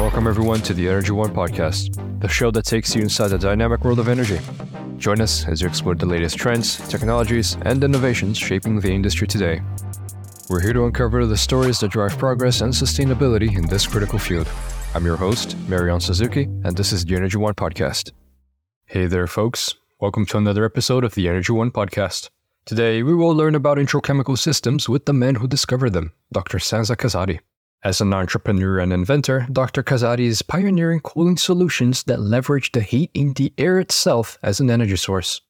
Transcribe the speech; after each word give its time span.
Welcome, 0.00 0.26
everyone, 0.26 0.62
to 0.62 0.72
the 0.72 0.88
Energy 0.88 1.12
One 1.12 1.28
podcast, 1.28 2.20
the 2.22 2.26
show 2.26 2.50
that 2.52 2.64
takes 2.64 2.96
you 2.96 3.02
inside 3.02 3.28
the 3.28 3.38
dynamic 3.38 3.84
world 3.84 3.98
of 3.98 4.08
energy. 4.08 4.38
Join 4.96 5.20
us 5.20 5.46
as 5.46 5.60
you 5.60 5.68
explore 5.68 5.94
the 5.94 6.06
latest 6.06 6.38
trends, 6.38 6.78
technologies, 6.88 7.58
and 7.66 7.84
innovations 7.84 8.38
shaping 8.38 8.80
the 8.80 8.90
industry 8.90 9.26
today. 9.26 9.60
We're 10.48 10.62
here 10.62 10.72
to 10.72 10.86
uncover 10.86 11.26
the 11.26 11.36
stories 11.36 11.80
that 11.80 11.90
drive 11.90 12.16
progress 12.16 12.62
and 12.62 12.72
sustainability 12.72 13.54
in 13.54 13.66
this 13.66 13.86
critical 13.86 14.18
field. 14.18 14.48
I'm 14.94 15.04
your 15.04 15.18
host, 15.18 15.54
Maryon 15.68 16.00
Suzuki, 16.00 16.44
and 16.64 16.74
this 16.74 16.92
is 16.92 17.04
the 17.04 17.14
Energy 17.14 17.36
One 17.36 17.54
podcast. 17.54 18.12
Hey 18.86 19.04
there, 19.06 19.26
folks. 19.26 19.74
Welcome 20.00 20.24
to 20.26 20.38
another 20.38 20.64
episode 20.64 21.04
of 21.04 21.14
the 21.14 21.28
Energy 21.28 21.52
One 21.52 21.70
podcast. 21.70 22.30
Today, 22.64 23.02
we 23.02 23.14
will 23.14 23.34
learn 23.34 23.54
about 23.54 23.76
entrochemical 23.76 24.38
systems 24.38 24.88
with 24.88 25.04
the 25.04 25.12
man 25.12 25.34
who 25.34 25.46
discovered 25.46 25.92
them, 25.92 26.14
Dr. 26.32 26.56
Sanza 26.56 26.96
Kazadi. 26.96 27.40
As 27.82 28.02
an 28.02 28.12
entrepreneur 28.12 28.78
and 28.78 28.92
inventor, 28.92 29.46
Dr. 29.50 29.82
Kazadi 29.82 30.26
is 30.26 30.42
pioneering 30.42 31.00
cooling 31.00 31.38
solutions 31.38 32.02
that 32.02 32.20
leverage 32.20 32.72
the 32.72 32.82
heat 32.82 33.10
in 33.14 33.32
the 33.32 33.54
air 33.56 33.78
itself 33.78 34.38
as 34.42 34.60
an 34.60 34.70
energy 34.70 34.96
source. 34.96 35.40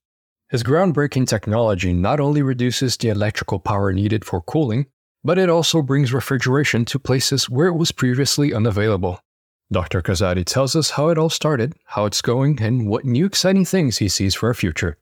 His 0.49 0.63
groundbreaking 0.63 1.27
technology 1.27 1.93
not 1.93 2.21
only 2.21 2.43
reduces 2.43 2.97
the 2.97 3.09
electrical 3.09 3.59
power 3.59 3.93
needed 3.93 4.25
for 4.25 4.41
cooling, 4.43 4.87
but 5.25 5.39
it 5.39 5.51
also 5.51 5.83
brings 5.83 6.13
refrigeration 6.13 6.85
to 6.85 7.01
places 7.01 7.51
where 7.51 7.67
it 7.67 7.77
was 7.77 7.91
previously 7.91 8.55
unavailable. 8.55 9.19
Dr. 9.73 10.01
Kazadi 10.01 10.45
tells 10.45 10.77
us 10.77 10.91
how 10.91 11.09
it 11.09 11.19
all 11.19 11.31
started, 11.31 11.75
how 11.85 12.05
it's 12.05 12.23
going, 12.23 12.63
and 12.63 12.87
what 12.87 13.05
new 13.05 13.27
exciting 13.27 13.65
things 13.65 13.99
he 13.99 14.09
sees 14.09 14.37
for 14.37 14.47
our 14.49 14.55
future. 14.55 14.99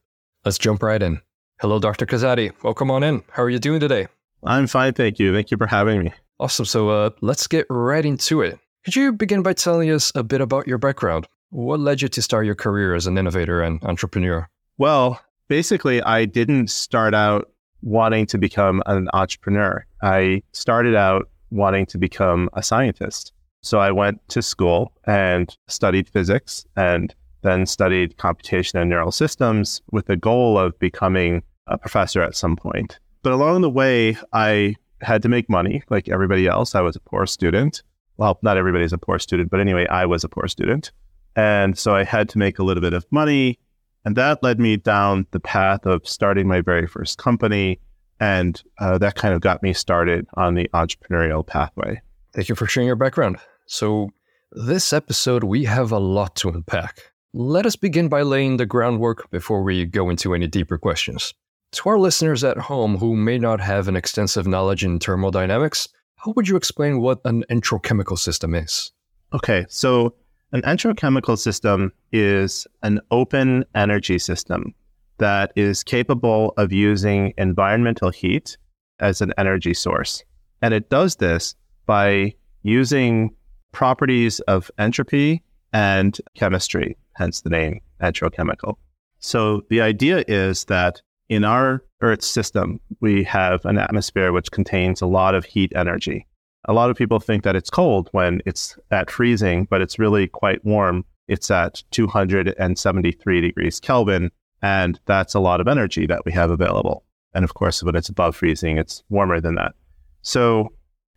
Let's 0.47 0.57
jump 0.57 0.83
right 0.83 1.03
in. 1.03 1.21
Hello, 1.61 1.79
Dr. 1.79 2.07
Kazadi. 2.07 2.53
Welcome 2.63 2.91
on 2.91 3.03
in. 3.03 3.23
How 3.33 3.43
are 3.43 3.51
you 3.51 3.59
doing 3.59 3.81
today? 3.81 4.09
I'm 4.43 4.67
fine, 4.67 4.95
thank 4.95 5.19
you. 5.19 5.35
Thank 5.35 5.51
you 5.51 5.59
for 5.59 5.67
having 5.67 6.05
me. 6.05 6.13
Awesome. 6.41 6.67
So 6.67 6.89
uh, 6.89 7.11
let's 7.21 7.47
get 7.47 7.67
right 7.69 8.05
into 8.05 8.43
it. 8.43 8.59
Could 8.85 8.97
you 8.97 9.13
begin 9.13 9.43
by 9.43 9.53
telling 9.53 9.91
us 9.91 10.13
a 10.15 10.23
bit 10.23 10.41
about 10.41 10.67
your 10.67 10.79
background? 10.79 11.27
What 11.51 11.81
led 11.81 12.01
you 12.01 12.09
to 12.09 12.23
start 12.23 12.47
your 12.47 12.55
career 12.55 12.95
as 12.95 13.07
an 13.07 13.19
innovator 13.19 13.61
and 13.61 13.83
entrepreneur? 13.83 14.49
Well, 14.77 15.21
basically, 15.49 16.01
I 16.03 16.27
didn't 16.27 16.71
start 16.71 17.15
out 17.15 17.51
wanting 17.83 18.27
to 18.27 18.39
become 18.39 18.83
an 18.87 19.09
entrepreneur. 19.13 19.85
I 20.03 20.43
started 20.53 20.95
out 20.95 21.29
wanting 21.51 21.87
to 21.87 21.99
become 21.99 22.51
a 22.53 22.63
scientist. 22.63 23.33
So 23.63 23.79
I 23.79 23.91
went 23.91 24.27
to 24.29 24.43
school 24.43 24.93
and 25.05 25.55
studied 25.67 26.09
physics 26.09 26.65
and 26.77 27.15
then 27.43 27.67
studied 27.67 28.17
computation 28.17 28.79
and 28.79 28.91
neural 28.91 29.13
systems 29.13 29.83
with 29.91 30.07
the 30.07 30.17
goal 30.17 30.59
of 30.59 30.79
becoming 30.79 31.43
a 31.67 31.79
professor 31.79 32.23
at 32.23 32.37
some 32.37 32.57
point. 32.57 32.99
But 33.23 33.33
along 33.33 33.63
the 33.63 33.71
way, 33.71 34.17
I 34.33 34.77
had 35.01 35.23
to 35.23 35.29
make 35.29 35.49
money 35.49 35.83
like 35.91 36.09
everybody 36.09 36.47
else. 36.47 36.75
I 36.75 36.81
was 36.81 36.97
a 36.97 37.01
poor 37.01 37.27
student. 37.27 37.83
Well, 38.17 38.39
not 38.43 38.57
everybody's 38.57 38.93
a 38.93 38.99
poor 38.99 39.19
student, 39.19 39.51
but 39.51 39.61
anyway, 39.61 39.87
I 39.87 40.07
was 40.07 40.25
a 40.25 40.29
poor 40.29 40.49
student. 40.49 40.91
And 41.37 41.79
so 41.79 41.95
I 41.95 42.03
had 42.05 42.29
to 42.31 42.39
make 42.39 42.59
a 42.59 42.65
little 42.65 42.81
bit 42.81 42.93
of 42.93 43.07
money. 43.11 43.59
And 44.05 44.17
that 44.17 44.43
led 44.43 44.59
me 44.59 44.77
down 44.77 45.27
the 45.31 45.41
path 45.41 45.87
of 45.87 46.07
starting 46.07 46.49
my 46.49 46.61
very 46.61 46.87
first 46.87 47.19
company. 47.19 47.81
And 48.19 48.61
uh, 48.81 48.99
that 48.99 49.15
kind 49.15 49.35
of 49.35 49.41
got 49.41 49.63
me 49.63 49.73
started 49.73 50.27
on 50.35 50.55
the 50.55 50.69
entrepreneurial 50.75 51.47
pathway. 51.47 52.01
Thank 52.35 52.49
you 52.49 52.55
for 52.55 52.67
sharing 52.67 52.89
your 52.89 52.97
background. 52.97 53.37
So, 53.67 54.11
this 54.53 54.93
episode, 54.93 55.45
we 55.45 55.65
have 55.65 55.93
a 55.93 55.99
lot 55.99 56.35
to 56.37 56.49
unpack. 56.49 57.13
Let 57.35 57.67
us 57.67 57.77
begin 57.77 58.09
by 58.09 58.23
laying 58.23 58.57
the 58.57 58.65
groundwork 58.65 59.31
before 59.31 59.63
we 59.63 59.85
go 59.85 60.09
into 60.09 60.35
any 60.35 60.47
deeper 60.47 60.79
questions. 60.79 61.35
To 61.73 61.91
our 61.91 61.99
listeners 61.99 62.45
at 62.45 62.57
home 62.57 62.97
who 62.97 63.15
may 63.15 63.39
not 63.39 63.61
have 63.61 63.89
an 63.89 63.97
extensive 63.97 64.47
knowledge 64.47 64.85
in 64.85 64.99
thermodynamics, 64.99 65.89
how 66.17 66.33
would 66.33 66.49
you 66.49 66.57
explain 66.57 67.01
what 67.01 67.21
an 67.27 67.45
entrochemical 67.51 68.19
system 68.19 68.55
is? 68.55 68.91
Okay, 69.35 69.67
so 69.69 70.15
an 70.53 70.63
entrochemical 70.63 71.39
system 71.39 71.93
is 72.11 72.67
an 72.83 73.01
open 73.11 73.67
energy 73.75 74.19
system 74.19 74.75
that 75.19 75.53
is 75.57 75.85
capable 75.85 76.55
of 76.57 76.73
using 76.73 77.35
environmental 77.37 78.11
heat 78.11 78.57
as 79.01 79.21
an 79.21 79.35
energy 79.37 79.75
source. 79.75 80.25
And 80.63 80.73
it 80.73 80.89
does 80.89 81.17
this 81.17 81.55
by 81.85 82.35
using 82.63 83.35
properties 83.73 84.41
of 84.41 84.71
entropy 84.79 85.43
and 85.75 86.19
chemistry, 86.35 86.97
hence 87.15 87.43
the 87.43 87.51
name 87.51 87.81
entrochemical. 88.01 88.77
So 89.19 89.65
the 89.69 89.83
idea 89.83 90.25
is 90.29 90.65
that 90.65 91.03
in 91.29 91.45
our 91.45 91.83
Earth 92.01 92.23
system, 92.23 92.81
we 93.01 93.23
have 93.25 93.65
an 93.65 93.79
atmosphere 93.79 94.33
which 94.33 94.51
contains 94.51 95.01
a 95.01 95.07
lot 95.07 95.35
of 95.35 95.45
heat 95.45 95.73
energy. 95.75 96.27
A 96.67 96.73
lot 96.73 96.91
of 96.91 96.97
people 96.97 97.21
think 97.21 97.45
that 97.45 97.57
it's 97.57 97.71
cold 97.71 98.09
when 98.13 98.41
it's 98.47 98.79
at 98.91 99.11
freezing, 99.11 99.67
but 99.71 99.81
it's 99.81 99.99
really 99.99 100.27
quite 100.27 100.65
warm. 100.65 101.05
It's 101.27 101.51
at 101.51 101.83
273 101.91 103.41
degrees 103.41 103.81
Kelvin, 103.81 104.31
and 104.63 104.99
that's 105.07 105.35
a 105.35 105.41
lot 105.41 105.61
of 105.61 105.69
energy 105.69 106.07
that 106.07 106.25
we 106.25 106.33
have 106.33 106.51
available. 106.51 107.05
And 107.35 107.45
of 107.45 107.55
course, 107.55 107.83
when 107.83 107.95
it's 107.95 108.09
above 108.09 108.37
freezing, 108.37 108.79
it's 108.79 109.03
warmer 109.09 109.41
than 109.41 109.55
that. 109.57 109.75
So, 110.23 110.73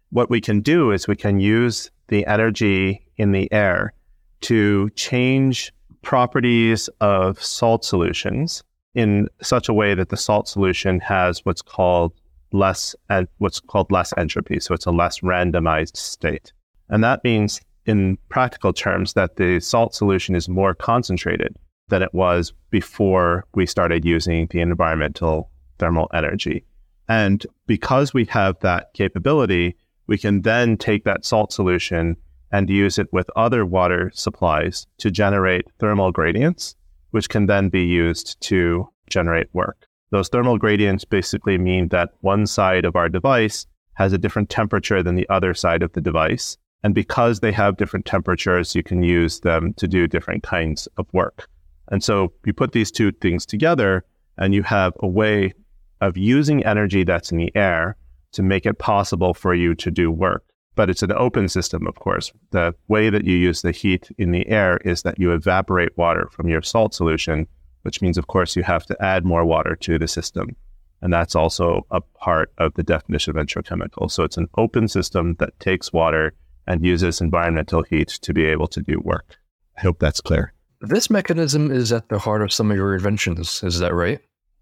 what 0.09 0.29
we 0.29 0.41
can 0.41 0.59
do 0.59 0.91
is 0.91 1.07
we 1.07 1.15
can 1.15 1.39
use 1.39 1.89
the 2.09 2.25
energy 2.25 3.07
in 3.15 3.31
the 3.31 3.51
air 3.51 3.93
to 4.41 4.89
change 4.91 5.71
properties 6.01 6.89
of 6.99 7.41
salt 7.41 7.85
solutions 7.85 8.63
in 8.93 9.27
such 9.41 9.69
a 9.69 9.73
way 9.73 9.93
that 9.93 10.09
the 10.09 10.17
salt 10.17 10.47
solution 10.47 10.99
has 10.99 11.45
what's 11.45 11.61
called 11.61 12.13
less 12.51 12.95
and 13.09 13.27
what's 13.37 13.59
called 13.59 13.91
less 13.91 14.13
entropy. 14.17 14.59
So 14.59 14.73
it's 14.73 14.85
a 14.85 14.91
less 14.91 15.19
randomized 15.21 15.95
state. 15.95 16.51
And 16.89 17.03
that 17.03 17.23
means 17.23 17.61
in 17.85 18.17
practical 18.29 18.73
terms 18.73 19.13
that 19.13 19.37
the 19.37 19.59
salt 19.59 19.95
solution 19.95 20.35
is 20.35 20.49
more 20.49 20.75
concentrated 20.75 21.55
than 21.87 22.01
it 22.01 22.13
was 22.13 22.53
before 22.69 23.45
we 23.55 23.65
started 23.65 24.05
using 24.05 24.47
the 24.47 24.61
environmental 24.61 25.49
thermal 25.79 26.09
energy. 26.13 26.65
And 27.07 27.45
because 27.67 28.13
we 28.13 28.25
have 28.25 28.59
that 28.59 28.93
capability, 28.93 29.75
we 30.07 30.17
can 30.17 30.41
then 30.41 30.77
take 30.77 31.03
that 31.05 31.25
salt 31.25 31.51
solution 31.51 32.15
and 32.51 32.69
use 32.69 32.99
it 32.99 33.11
with 33.11 33.29
other 33.35 33.65
water 33.65 34.11
supplies 34.13 34.85
to 34.97 35.09
generate 35.09 35.65
thermal 35.79 36.11
gradients 36.11 36.75
which 37.11 37.29
can 37.29 37.45
then 37.45 37.69
be 37.69 37.83
used 37.83 38.39
to 38.41 38.89
generate 39.09 39.47
work. 39.53 39.87
Those 40.09 40.29
thermal 40.29 40.57
gradients 40.57 41.05
basically 41.05 41.57
mean 41.57 41.87
that 41.89 42.11
one 42.21 42.45
side 42.45 42.83
of 42.83 42.95
our 42.95 43.07
device 43.07 43.65
has 43.93 44.11
a 44.11 44.17
different 44.17 44.49
temperature 44.49 45.03
than 45.03 45.15
the 45.15 45.29
other 45.29 45.53
side 45.53 45.83
of 45.83 45.93
the 45.93 46.01
device. 46.01 46.57
And 46.83 46.95
because 46.95 47.39
they 47.39 47.51
have 47.51 47.77
different 47.77 48.05
temperatures, 48.05 48.75
you 48.75 48.83
can 48.83 49.03
use 49.03 49.39
them 49.41 49.73
to 49.75 49.87
do 49.87 50.07
different 50.07 50.43
kinds 50.43 50.87
of 50.97 51.05
work. 51.13 51.47
And 51.89 52.03
so 52.03 52.33
you 52.45 52.53
put 52.53 52.71
these 52.71 52.91
two 52.91 53.11
things 53.11 53.45
together 53.45 54.03
and 54.37 54.53
you 54.53 54.63
have 54.63 54.93
a 54.99 55.07
way 55.07 55.53
of 55.99 56.17
using 56.17 56.65
energy 56.65 57.03
that's 57.03 57.31
in 57.31 57.37
the 57.37 57.55
air 57.55 57.95
to 58.31 58.41
make 58.41 58.65
it 58.65 58.79
possible 58.79 59.33
for 59.33 59.53
you 59.53 59.75
to 59.75 59.91
do 59.91 60.09
work 60.09 60.43
but 60.75 60.89
it's 60.89 61.03
an 61.03 61.11
open 61.11 61.47
system, 61.49 61.85
of 61.87 61.95
course. 61.95 62.31
The 62.51 62.73
way 62.87 63.09
that 63.09 63.25
you 63.25 63.35
use 63.35 63.61
the 63.61 63.71
heat 63.71 64.09
in 64.17 64.31
the 64.31 64.47
air 64.47 64.77
is 64.85 65.03
that 65.03 65.19
you 65.19 65.31
evaporate 65.33 65.97
water 65.97 66.29
from 66.31 66.47
your 66.47 66.61
salt 66.61 66.93
solution, 66.93 67.47
which 67.81 68.01
means, 68.01 68.17
of 68.17 68.27
course, 68.27 68.55
you 68.55 68.63
have 68.63 68.85
to 68.85 69.01
add 69.03 69.25
more 69.25 69.45
water 69.45 69.75
to 69.77 69.99
the 69.99 70.07
system. 70.07 70.55
And 71.01 71.11
that's 71.11 71.35
also 71.35 71.85
a 71.89 71.99
part 71.99 72.53
of 72.57 72.73
the 72.75 72.83
definition 72.83 73.35
of 73.35 73.43
entrochemical. 73.43 74.09
So 74.09 74.23
it's 74.23 74.37
an 74.37 74.47
open 74.57 74.87
system 74.87 75.35
that 75.39 75.59
takes 75.59 75.91
water 75.91 76.33
and 76.67 76.85
uses 76.85 77.21
environmental 77.21 77.83
heat 77.83 78.07
to 78.21 78.33
be 78.33 78.45
able 78.45 78.67
to 78.67 78.81
do 78.81 78.99
work. 78.99 79.37
I 79.77 79.81
hope 79.81 79.99
that's 79.99 80.21
clear. 80.21 80.53
This 80.79 81.09
mechanism 81.09 81.71
is 81.71 81.91
at 81.91 82.09
the 82.09 82.19
heart 82.19 82.41
of 82.41 82.53
some 82.53 82.71
of 82.71 82.77
your 82.77 82.93
inventions, 82.93 83.61
is 83.63 83.79
that 83.79 83.93
right? 83.93 84.19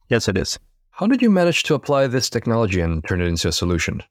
Yes, 0.10 0.28
it 0.28 0.38
is. 0.38 0.58
How 0.92 1.08
did 1.08 1.22
you 1.22 1.30
manage 1.30 1.64
to 1.64 1.76
apply 1.76 2.08
this 2.08 2.30
technology 2.30 2.82
and 2.82 3.04
turn 3.06 3.22
it 3.22 3.28
into 3.28 3.48
a 3.48 3.54
solution? 3.54 4.04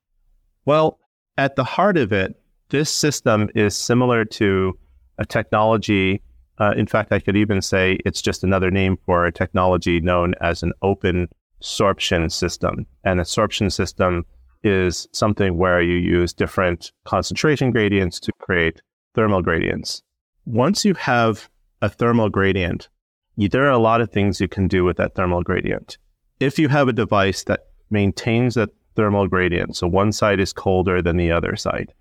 Well, 0.65 0.99
at 1.39 1.57
the 1.57 1.65
heart 1.65 1.97
of 1.97 2.13
it, 2.13 2.35
this 2.69 2.91
system 2.91 3.49
is 3.55 3.75
similar 3.75 4.25
to 4.27 4.77
a 5.17 5.25
technology. 5.25 6.21
Uh, 6.59 6.75
in 6.77 6.87
fact, 6.87 7.13
I 7.13 7.21
could 7.21 7.37
even 7.37 7.63
say 7.63 7.99
it's 8.05 8.21
just 8.21 8.45
another 8.45 8.71
name 8.71 8.99
for 9.07 9.25
a 9.25 9.33
technology 9.33 10.01
known 10.01 10.35
as 10.41 10.63
an 10.63 10.73
open 10.83 11.29
sorption 11.63 12.31
system. 12.31 12.87
An 13.05 13.21
absorption 13.21 13.71
system 13.71 14.27
is 14.65 15.09
something 15.13 15.57
where 15.57 15.81
you 15.81 15.97
use 15.97 16.33
different 16.33 16.93
concentration 17.05 17.71
gradients 17.71 18.19
to 18.21 18.33
create 18.41 18.83
thermal 19.15 19.41
gradients. 19.41 20.03
Once 20.45 20.85
you 20.85 20.95
have 20.95 21.49
a 21.81 21.89
thermal 21.89 22.29
gradient, 22.29 22.89
you, 23.37 23.49
there 23.49 23.65
are 23.65 23.71
a 23.71 23.79
lot 23.79 24.01
of 24.01 24.11
things 24.11 24.41
you 24.41 24.49
can 24.49 24.67
do 24.67 24.85
with 24.85 24.97
that 24.97 25.15
thermal 25.15 25.43
gradient. 25.43 25.99
If 26.41 26.59
you 26.59 26.69
have 26.69 26.89
a 26.89 26.93
device 26.93 27.45
that 27.45 27.67
maintains 27.91 28.55
that 28.57 28.71
thermal 28.99 29.29
gradient, 29.29 29.77
so 29.77 29.87
one 29.87 30.11
side 30.11 30.41
is 30.41 30.53
colder 30.53 31.01
than 31.01 31.17
the 31.17 31.31
other 31.31 31.55
side, 31.55 31.95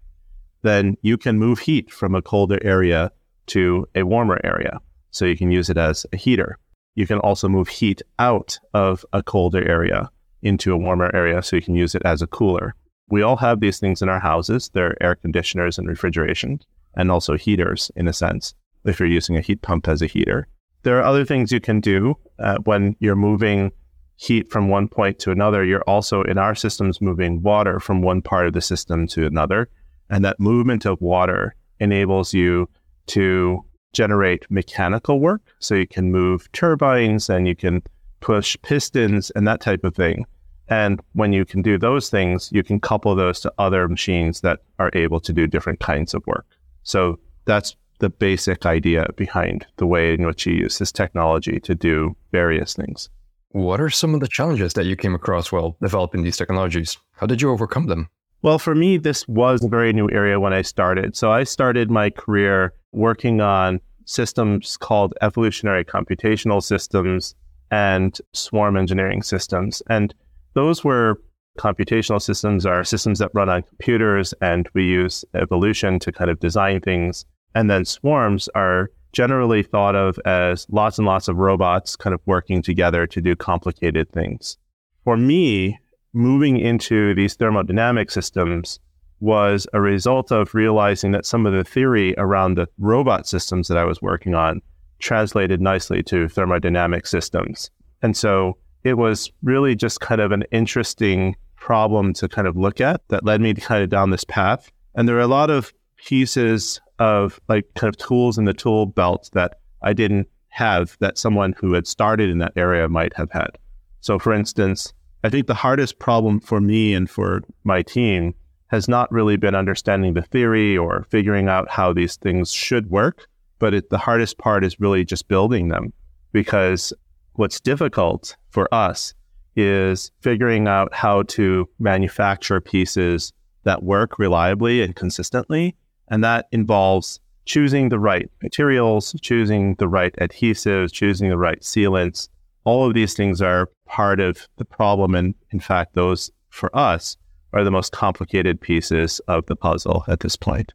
then 0.63 0.97
you 1.03 1.15
can 1.15 1.37
move 1.37 1.59
heat 1.59 1.91
from 1.91 2.15
a 2.15 2.23
colder 2.23 2.57
area 2.63 3.11
to 3.45 3.87
a 3.93 4.01
warmer 4.01 4.41
area. 4.43 4.79
So 5.11 5.25
you 5.25 5.37
can 5.37 5.51
use 5.51 5.69
it 5.69 5.77
as 5.77 6.07
a 6.11 6.17
heater. 6.17 6.57
You 6.95 7.05
can 7.05 7.19
also 7.19 7.47
move 7.47 7.67
heat 7.67 8.01
out 8.17 8.57
of 8.73 9.05
a 9.13 9.21
colder 9.21 9.63
area 9.77 10.09
into 10.41 10.73
a 10.73 10.77
warmer 10.77 11.11
area 11.13 11.43
so 11.43 11.55
you 11.55 11.61
can 11.61 11.75
use 11.75 11.93
it 11.93 12.01
as 12.03 12.23
a 12.23 12.27
cooler. 12.27 12.73
We 13.09 13.21
all 13.21 13.37
have 13.37 13.59
these 13.59 13.79
things 13.79 14.01
in 14.01 14.09
our 14.09 14.19
houses. 14.19 14.71
They're 14.73 15.01
air 15.01 15.15
conditioners 15.15 15.77
and 15.77 15.87
refrigeration. 15.87 16.59
and 16.95 17.11
also 17.11 17.37
heaters 17.37 17.91
in 17.95 18.07
a 18.07 18.13
sense, 18.13 18.55
if 18.83 18.99
you're 18.99 19.07
using 19.19 19.37
a 19.37 19.41
heat 19.41 19.61
pump 19.61 19.87
as 19.87 20.01
a 20.01 20.07
heater. 20.07 20.47
There 20.81 20.97
are 20.97 21.03
other 21.03 21.25
things 21.25 21.51
you 21.51 21.59
can 21.59 21.79
do 21.79 22.17
uh, 22.39 22.57
when 22.63 22.95
you're 22.99 23.15
moving 23.29 23.71
heat 24.17 24.51
from 24.51 24.67
one 24.67 24.87
point 24.87 25.19
to 25.19 25.31
another. 25.31 25.63
You're 25.63 25.83
also 25.83 26.23
in 26.23 26.37
our 26.37 26.55
systems 26.55 26.99
moving 27.01 27.41
water 27.41 27.79
from 27.79 28.01
one 28.01 28.21
part 28.21 28.47
of 28.47 28.53
the 28.53 28.61
system 28.61 29.07
to 29.07 29.25
another. 29.25 29.69
And 30.09 30.25
that 30.25 30.39
movement 30.39 30.85
of 30.85 30.99
water 31.01 31.55
enables 31.79 32.33
you 32.33 32.67
to 33.07 33.63
generate 33.93 34.49
mechanical 34.49 35.19
work. 35.19 35.41
So 35.59 35.75
you 35.75 35.87
can 35.87 36.11
move 36.11 36.51
turbines 36.51 37.29
and 37.29 37.47
you 37.47 37.55
can 37.55 37.83
push 38.19 38.57
pistons 38.63 39.31
and 39.31 39.47
that 39.47 39.61
type 39.61 39.83
of 39.83 39.95
thing. 39.95 40.25
And 40.67 40.99
when 41.13 41.31
you 41.31 41.45
can 41.45 41.61
do 41.61 41.77
those 41.77 42.09
things, 42.09 42.49
you 42.51 42.63
can 42.63 42.79
couple 42.79 43.15
those 43.15 43.39
to 43.41 43.53
other 43.57 43.87
machines 43.87 44.41
that 44.41 44.59
are 44.79 44.91
able 44.93 45.19
to 45.21 45.31
do 45.31 45.47
different 45.47 45.79
kinds 45.79 46.13
of 46.13 46.25
work. 46.27 46.45
So 46.83 47.19
that's 47.45 47.75
the 47.99 48.09
basic 48.09 48.65
idea 48.65 49.07
behind 49.15 49.65
the 49.77 49.87
way 49.87 50.13
in 50.13 50.25
which 50.25 50.45
you 50.45 50.53
use 50.53 50.77
this 50.77 50.91
technology 50.91 51.59
to 51.61 51.73
do 51.73 52.15
various 52.31 52.73
things. 52.73 53.09
What 53.51 53.79
are 53.79 53.89
some 53.89 54.13
of 54.13 54.19
the 54.19 54.27
challenges 54.27 54.73
that 54.73 54.85
you 54.85 54.95
came 54.95 55.15
across 55.15 55.51
while 55.51 55.77
developing 55.81 56.23
these 56.23 56.37
technologies? 56.37 56.97
How 57.13 57.25
did 57.25 57.41
you 57.41 57.49
overcome 57.49 57.87
them? 57.87 58.09
Well, 58.41 58.59
for 58.59 58.75
me, 58.75 58.97
this 58.97 59.27
was 59.27 59.63
a 59.63 59.69
very 59.69 59.93
new 59.93 60.09
area 60.11 60.39
when 60.39 60.53
I 60.53 60.61
started. 60.61 61.15
So 61.15 61.31
I 61.31 61.43
started 61.43 61.89
my 61.89 62.09
career 62.09 62.73
working 62.91 63.41
on 63.41 63.79
systems 64.05 64.77
called 64.77 65.13
evolutionary 65.21 65.85
computational 65.85 66.61
systems 66.61 67.35
and 67.71 68.19
swarm 68.33 68.77
engineering 68.77 69.23
systems. 69.23 69.81
And 69.89 70.13
those 70.53 70.83
were 70.83 71.21
computational 71.57 72.21
systems 72.21 72.65
are 72.65 72.83
systems 72.83 73.19
that 73.19 73.31
run 73.33 73.49
on 73.49 73.63
computers 73.63 74.33
and 74.41 74.69
we 74.73 74.85
use 74.85 75.25
evolution 75.33 75.99
to 75.99 76.11
kind 76.11 76.29
of 76.29 76.39
design 76.39 76.81
things. 76.81 77.25
And 77.55 77.69
then 77.69 77.85
swarms 77.85 78.47
are 78.55 78.91
generally 79.17 79.63
thought 79.63 79.95
of 79.95 80.19
as 80.25 80.67
lots 80.69 80.99
and 80.99 81.07
lots 81.07 81.27
of 81.27 81.37
robots 81.37 81.95
kind 81.95 82.13
of 82.13 82.21
working 82.27 82.61
together 82.61 83.07
to 83.07 83.19
do 83.19 83.35
complicated 83.35 84.07
things. 84.11 84.57
For 85.03 85.17
me, 85.17 85.79
moving 86.13 86.59
into 86.59 87.15
these 87.15 87.35
thermodynamic 87.35 88.11
systems 88.11 88.79
was 89.19 89.65
a 89.73 89.81
result 89.81 90.31
of 90.31 90.53
realizing 90.53 91.13
that 91.13 91.25
some 91.25 91.47
of 91.47 91.53
the 91.53 91.63
theory 91.63 92.13
around 92.19 92.53
the 92.53 92.67
robot 92.77 93.27
systems 93.27 93.67
that 93.69 93.77
I 93.79 93.85
was 93.85 94.03
working 94.03 94.35
on 94.35 94.61
translated 94.99 95.61
nicely 95.61 96.03
to 96.03 96.27
thermodynamic 96.27 97.07
systems. 97.07 97.71
And 98.03 98.15
so 98.15 98.59
it 98.83 98.99
was 98.99 99.31
really 99.41 99.75
just 99.75 99.99
kind 99.99 100.21
of 100.21 100.31
an 100.31 100.43
interesting 100.51 101.35
problem 101.55 102.13
to 102.13 102.29
kind 102.29 102.47
of 102.47 102.55
look 102.55 102.79
at 102.79 103.01
that 103.07 103.25
led 103.25 103.41
me 103.41 103.55
kind 103.55 103.81
of 103.81 103.89
down 103.89 104.11
this 104.11 104.25
path. 104.25 104.71
And 104.93 105.09
there 105.09 105.17
are 105.17 105.21
a 105.21 105.25
lot 105.41 105.49
of 105.49 105.73
pieces 105.97 106.79
of 106.99 107.39
like 107.47 107.65
kind 107.75 107.89
of 107.89 107.97
tools 107.97 108.37
in 108.37 108.45
the 108.45 108.53
tool 108.53 108.85
belt 108.85 109.29
that 109.33 109.59
I 109.81 109.93
didn't 109.93 110.27
have 110.49 110.97
that 110.99 111.17
someone 111.17 111.53
who 111.59 111.73
had 111.73 111.87
started 111.87 112.29
in 112.29 112.39
that 112.39 112.53
area 112.55 112.89
might 112.89 113.15
have 113.15 113.31
had. 113.31 113.57
So, 114.01 114.17
for 114.17 114.33
instance, 114.33 114.93
I 115.23 115.29
think 115.29 115.47
the 115.47 115.53
hardest 115.53 115.99
problem 115.99 116.39
for 116.39 116.61
me 116.61 116.93
and 116.93 117.09
for 117.09 117.41
my 117.63 117.81
team 117.81 118.33
has 118.67 118.87
not 118.87 119.11
really 119.11 119.37
been 119.37 119.55
understanding 119.55 120.13
the 120.13 120.21
theory 120.21 120.77
or 120.77 121.05
figuring 121.09 121.47
out 121.47 121.69
how 121.69 121.93
these 121.93 122.17
things 122.17 122.51
should 122.51 122.89
work, 122.89 123.27
but 123.59 123.73
it, 123.73 123.89
the 123.89 123.97
hardest 123.97 124.37
part 124.37 124.63
is 124.63 124.79
really 124.79 125.05
just 125.05 125.27
building 125.27 125.69
them 125.69 125.93
because 126.31 126.91
what's 127.33 127.59
difficult 127.59 128.35
for 128.49 128.71
us 128.73 129.13
is 129.55 130.11
figuring 130.21 130.67
out 130.67 130.93
how 130.93 131.23
to 131.23 131.67
manufacture 131.79 132.61
pieces 132.61 133.33
that 133.63 133.83
work 133.83 134.19
reliably 134.19 134.81
and 134.81 134.95
consistently 134.95 135.75
and 136.09 136.23
that 136.23 136.47
involves 136.51 137.19
choosing 137.45 137.89
the 137.89 137.99
right 137.99 138.29
materials, 138.43 139.15
choosing 139.21 139.75
the 139.75 139.87
right 139.87 140.13
adhesives, 140.17 140.91
choosing 140.91 141.29
the 141.29 141.37
right 141.37 141.61
sealants. 141.61 142.29
All 142.65 142.85
of 142.85 142.93
these 142.93 143.13
things 143.13 143.41
are 143.41 143.69
part 143.87 144.19
of 144.19 144.47
the 144.57 144.65
problem. 144.65 145.15
And 145.15 145.33
in 145.51 145.59
fact, 145.59 145.95
those 145.95 146.29
for 146.49 146.75
us 146.75 147.15
are 147.53 147.63
the 147.63 147.71
most 147.71 147.93
complicated 147.93 148.59
pieces 148.59 149.19
of 149.27 149.45
the 149.45 149.55
puzzle 149.55 150.03
at 150.07 150.19
this 150.19 150.35
point. 150.35 150.73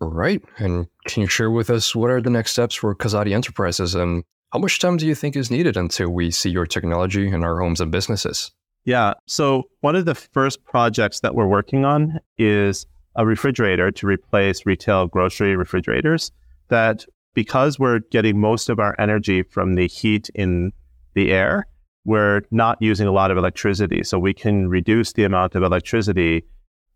Right. 0.00 0.42
And 0.58 0.86
can 1.06 1.22
you 1.22 1.28
share 1.28 1.50
with 1.50 1.70
us 1.70 1.94
what 1.94 2.10
are 2.10 2.20
the 2.20 2.30
next 2.30 2.52
steps 2.52 2.74
for 2.74 2.94
Kazadi 2.94 3.32
Enterprises 3.32 3.94
and 3.94 4.24
how 4.52 4.58
much 4.58 4.78
time 4.78 4.96
do 4.96 5.06
you 5.06 5.14
think 5.14 5.36
is 5.36 5.50
needed 5.50 5.76
until 5.76 6.10
we 6.10 6.30
see 6.30 6.50
your 6.50 6.66
technology 6.66 7.28
in 7.28 7.44
our 7.44 7.60
homes 7.60 7.80
and 7.80 7.92
businesses? 7.92 8.50
Yeah. 8.84 9.14
So, 9.26 9.64
one 9.80 9.94
of 9.94 10.06
the 10.06 10.14
first 10.14 10.64
projects 10.64 11.20
that 11.20 11.34
we're 11.34 11.46
working 11.46 11.84
on 11.84 12.18
is 12.38 12.86
a 13.16 13.26
refrigerator 13.26 13.90
to 13.90 14.06
replace 14.06 14.66
retail 14.66 15.06
grocery 15.06 15.56
refrigerators 15.56 16.30
that 16.68 17.04
because 17.34 17.78
we're 17.78 18.00
getting 18.10 18.40
most 18.40 18.68
of 18.68 18.78
our 18.78 18.94
energy 18.98 19.42
from 19.42 19.74
the 19.74 19.86
heat 19.86 20.30
in 20.34 20.72
the 21.14 21.32
air, 21.32 21.66
we're 22.04 22.42
not 22.50 22.80
using 22.80 23.06
a 23.06 23.12
lot 23.12 23.30
of 23.30 23.36
electricity. 23.36 24.02
So 24.02 24.18
we 24.18 24.34
can 24.34 24.68
reduce 24.68 25.12
the 25.12 25.24
amount 25.24 25.54
of 25.54 25.62
electricity 25.62 26.44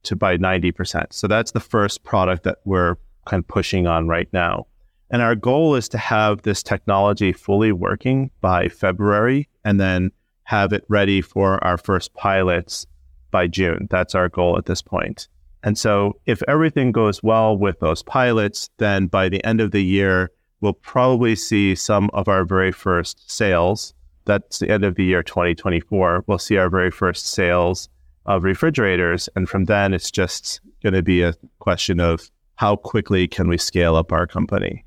to 0.05 0.17
by 0.17 0.37
90%. 0.37 1.13
So 1.13 1.27
that's 1.27 1.53
the 1.53 1.61
first 1.61 2.05
product 2.05 2.45
that 2.45 2.59
we're 2.65 2.97
kind 3.27 3.43
of 3.43 3.49
pushing 3.49 3.87
on 3.87 4.09
right 4.09 4.29
now. 4.33 4.67
And 5.11 5.23
our 5.23 5.35
goal 5.35 5.75
is 5.75 5.89
to 5.91 5.99
have 5.99 6.43
this 6.43 6.63
technology 6.63 7.33
fully 7.33 7.73
working 7.73 8.31
by 8.41 8.69
February 8.69 9.49
and 9.65 9.79
then 9.79 10.11
have 10.45 10.73
it 10.73 10.85
ready 10.89 11.21
for 11.21 11.63
our 11.65 11.79
first 11.79 12.15
pilots 12.15 12.87
by 13.31 13.47
June. 13.47 13.87
That's 13.91 14.15
our 14.15 14.29
goal 14.29 14.59
at 14.59 14.67
this 14.67 14.83
point. 14.83 15.29
And 15.65 15.79
so, 15.79 16.21
if 16.27 16.43
everything 16.47 16.93
goes 16.93 17.23
well 17.23 17.57
with 17.57 17.81
those 17.81 18.03
pilots, 18.03 18.69
then 18.77 19.07
by 19.07 19.31
the 19.31 19.43
end 19.45 19.63
of 19.63 19.71
the 19.71 19.83
year, 19.83 20.31
we'll 20.61 20.75
probably 20.75 21.35
see 21.35 21.75
some 21.75 22.11
of 22.13 22.29
our 22.29 22.45
very 22.45 22.71
first 22.71 23.31
sales. 23.31 23.95
That's 24.27 24.59
the 24.59 24.71
end 24.71 24.85
of 24.85 24.95
the 24.95 25.05
year 25.05 25.23
2024. 25.23 26.25
We'll 26.27 26.39
see 26.39 26.59
our 26.59 26.69
very 26.69 26.91
first 26.91 27.27
sales 27.29 27.89
of 28.27 28.45
refrigerators. 28.45 29.29
And 29.37 29.49
from 29.49 29.65
then, 29.65 29.95
it's 29.95 30.11
just 30.11 30.61
going 30.83 30.95
to 30.95 31.03
be 31.03 31.23
a 31.23 31.35
question 31.61 31.99
of 31.99 32.31
how 32.57 32.77
quickly 32.77 33.27
can 33.27 33.49
we 33.49 33.59
scale 33.59 33.97
up 33.97 34.13
our 34.13 34.27
company. 34.27 34.85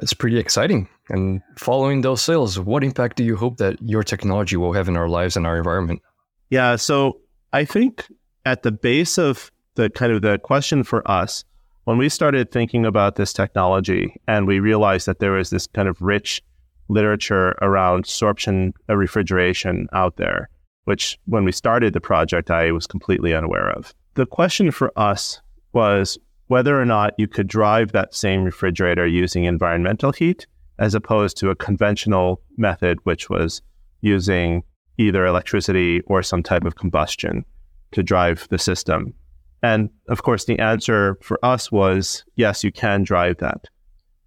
It's 0.00 0.14
pretty 0.14 0.38
exciting. 0.38 0.88
And 1.08 1.42
following 1.58 2.00
those 2.00 2.22
sales, 2.22 2.58
what 2.58 2.82
impact 2.82 3.16
do 3.16 3.24
you 3.24 3.36
hope 3.36 3.58
that 3.58 3.76
your 3.82 4.02
technology 4.02 4.56
will 4.56 4.72
have 4.72 4.88
in 4.88 4.96
our 4.96 5.08
lives 5.08 5.36
and 5.36 5.46
our 5.46 5.58
environment? 5.58 6.00
Yeah. 6.48 6.76
So 6.76 7.20
I 7.52 7.64
think 7.64 8.06
at 8.44 8.62
the 8.62 8.72
base 8.72 9.18
of 9.18 9.51
the 9.74 9.90
kind 9.90 10.12
of 10.12 10.22
the 10.22 10.38
question 10.38 10.84
for 10.84 11.08
us 11.10 11.44
when 11.84 11.98
we 11.98 12.08
started 12.08 12.50
thinking 12.50 12.86
about 12.86 13.16
this 13.16 13.32
technology 13.32 14.14
and 14.28 14.46
we 14.46 14.60
realized 14.60 15.06
that 15.06 15.18
there 15.18 15.32
was 15.32 15.50
this 15.50 15.66
kind 15.66 15.88
of 15.88 16.00
rich 16.00 16.42
literature 16.88 17.56
around 17.60 18.04
sorption 18.04 18.72
uh, 18.88 18.96
refrigeration 18.96 19.88
out 19.92 20.16
there, 20.16 20.48
which 20.84 21.18
when 21.26 21.44
we 21.44 21.52
started 21.52 21.92
the 21.92 22.00
project, 22.00 22.50
I 22.50 22.70
was 22.70 22.86
completely 22.86 23.34
unaware 23.34 23.70
of. 23.70 23.94
The 24.14 24.26
question 24.26 24.70
for 24.70 24.92
us 24.96 25.40
was 25.72 26.18
whether 26.46 26.80
or 26.80 26.84
not 26.84 27.14
you 27.18 27.26
could 27.26 27.48
drive 27.48 27.92
that 27.92 28.14
same 28.14 28.44
refrigerator 28.44 29.06
using 29.06 29.44
environmental 29.44 30.12
heat 30.12 30.46
as 30.78 30.94
opposed 30.94 31.36
to 31.38 31.50
a 31.50 31.56
conventional 31.56 32.40
method, 32.56 32.98
which 33.04 33.30
was 33.30 33.62
using 34.02 34.62
either 34.98 35.24
electricity 35.24 36.00
or 36.06 36.22
some 36.22 36.42
type 36.42 36.64
of 36.64 36.76
combustion 36.76 37.44
to 37.92 38.02
drive 38.02 38.46
the 38.50 38.58
system. 38.58 39.14
And 39.62 39.90
of 40.08 40.22
course, 40.22 40.44
the 40.44 40.58
answer 40.58 41.18
for 41.22 41.38
us 41.44 41.70
was 41.70 42.24
yes, 42.36 42.64
you 42.64 42.72
can 42.72 43.04
drive 43.04 43.38
that. 43.38 43.66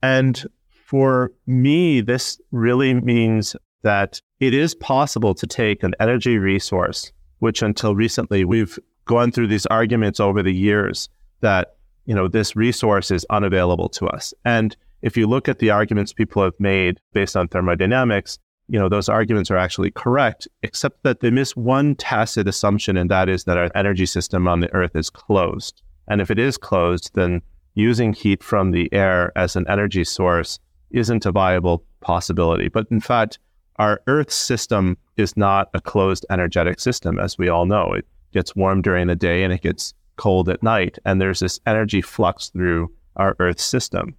And 0.02 0.44
for 0.86 1.32
me, 1.48 2.02
this 2.02 2.40
really 2.52 2.94
means 2.94 3.56
that 3.84 4.22
it 4.40 4.54
is 4.54 4.76
possible 4.76 5.34
to 5.36 5.48
take 5.48 5.84
an 5.84 5.94
energy 6.00 6.38
resource, 6.38 7.12
which 7.40 7.62
until 7.62 7.96
recently 7.96 8.46
we've 8.46 8.80
gone 9.06 9.32
through 9.32 9.48
these 9.48 9.66
arguments 9.68 10.20
over 10.20 10.42
the 10.42 10.54
years 10.54 11.10
that 11.42 11.76
you 12.06 12.16
know 12.16 12.28
this 12.28 12.56
resource 12.56 13.12
is 13.12 13.26
unavailable 13.30 13.90
to 13.90 14.08
us. 14.08 14.34
And 14.44 14.76
if 15.02 15.16
you 15.18 15.28
look 15.28 15.48
at 15.48 15.60
the 15.60 15.70
arguments 15.70 16.14
people 16.14 16.44
have 16.44 16.60
made 16.60 17.00
based 17.14 17.36
on 17.36 17.48
thermodynamics, 17.48 18.40
you 18.68 18.80
know, 18.80 18.90
those 18.90 19.10
arguments 19.10 19.52
are 19.52 19.58
actually 19.58 19.92
correct, 19.92 20.48
except 20.64 21.04
that 21.04 21.20
they 21.20 21.30
miss 21.30 21.56
one 21.56 21.96
tacit 21.96 22.48
assumption, 22.48 22.98
and 22.98 23.10
that 23.12 23.30
is 23.30 23.44
that 23.44 23.58
our 23.58 23.70
energy 23.76 24.06
system 24.06 24.48
on 24.48 24.60
the 24.60 24.74
Earth 24.74 24.96
is 24.96 25.10
closed. 25.10 25.82
And 26.08 26.22
if 26.22 26.32
it 26.32 26.40
is 26.40 26.58
closed, 26.58 27.12
then 27.14 27.42
using 27.76 28.14
heat 28.14 28.44
from 28.44 28.72
the 28.72 28.92
air 28.94 29.32
as 29.36 29.56
an 29.56 29.66
energy 29.70 30.04
source 30.04 30.60
isn't 30.92 31.26
a 31.26 31.32
viable 31.32 31.84
possibility. 32.02 32.70
But 32.70 32.88
in 32.90 33.02
fact, 33.02 33.40
our 33.78 34.02
Earth 34.08 34.32
system 34.32 34.98
is 35.18 35.36
not 35.36 35.70
a 35.74 35.82
closed 35.82 36.26
energetic 36.30 36.80
system, 36.80 37.20
as 37.20 37.38
we 37.38 37.50
all 37.50 37.66
know. 37.66 37.94
It 37.94 38.08
gets 38.34 38.56
warm 38.56 38.82
during 38.82 39.08
the 39.08 39.16
day 39.16 39.44
and 39.44 39.52
it 39.52 39.62
gets 39.62 39.94
cold 40.16 40.50
at 40.50 40.64
night. 40.64 40.98
And 41.06 41.20
there's 41.20 41.40
this 41.40 41.60
energy 41.66 42.02
flux 42.02 42.50
through 42.50 42.92
our 43.16 43.36
Earth 43.40 43.60
system. 43.60 44.16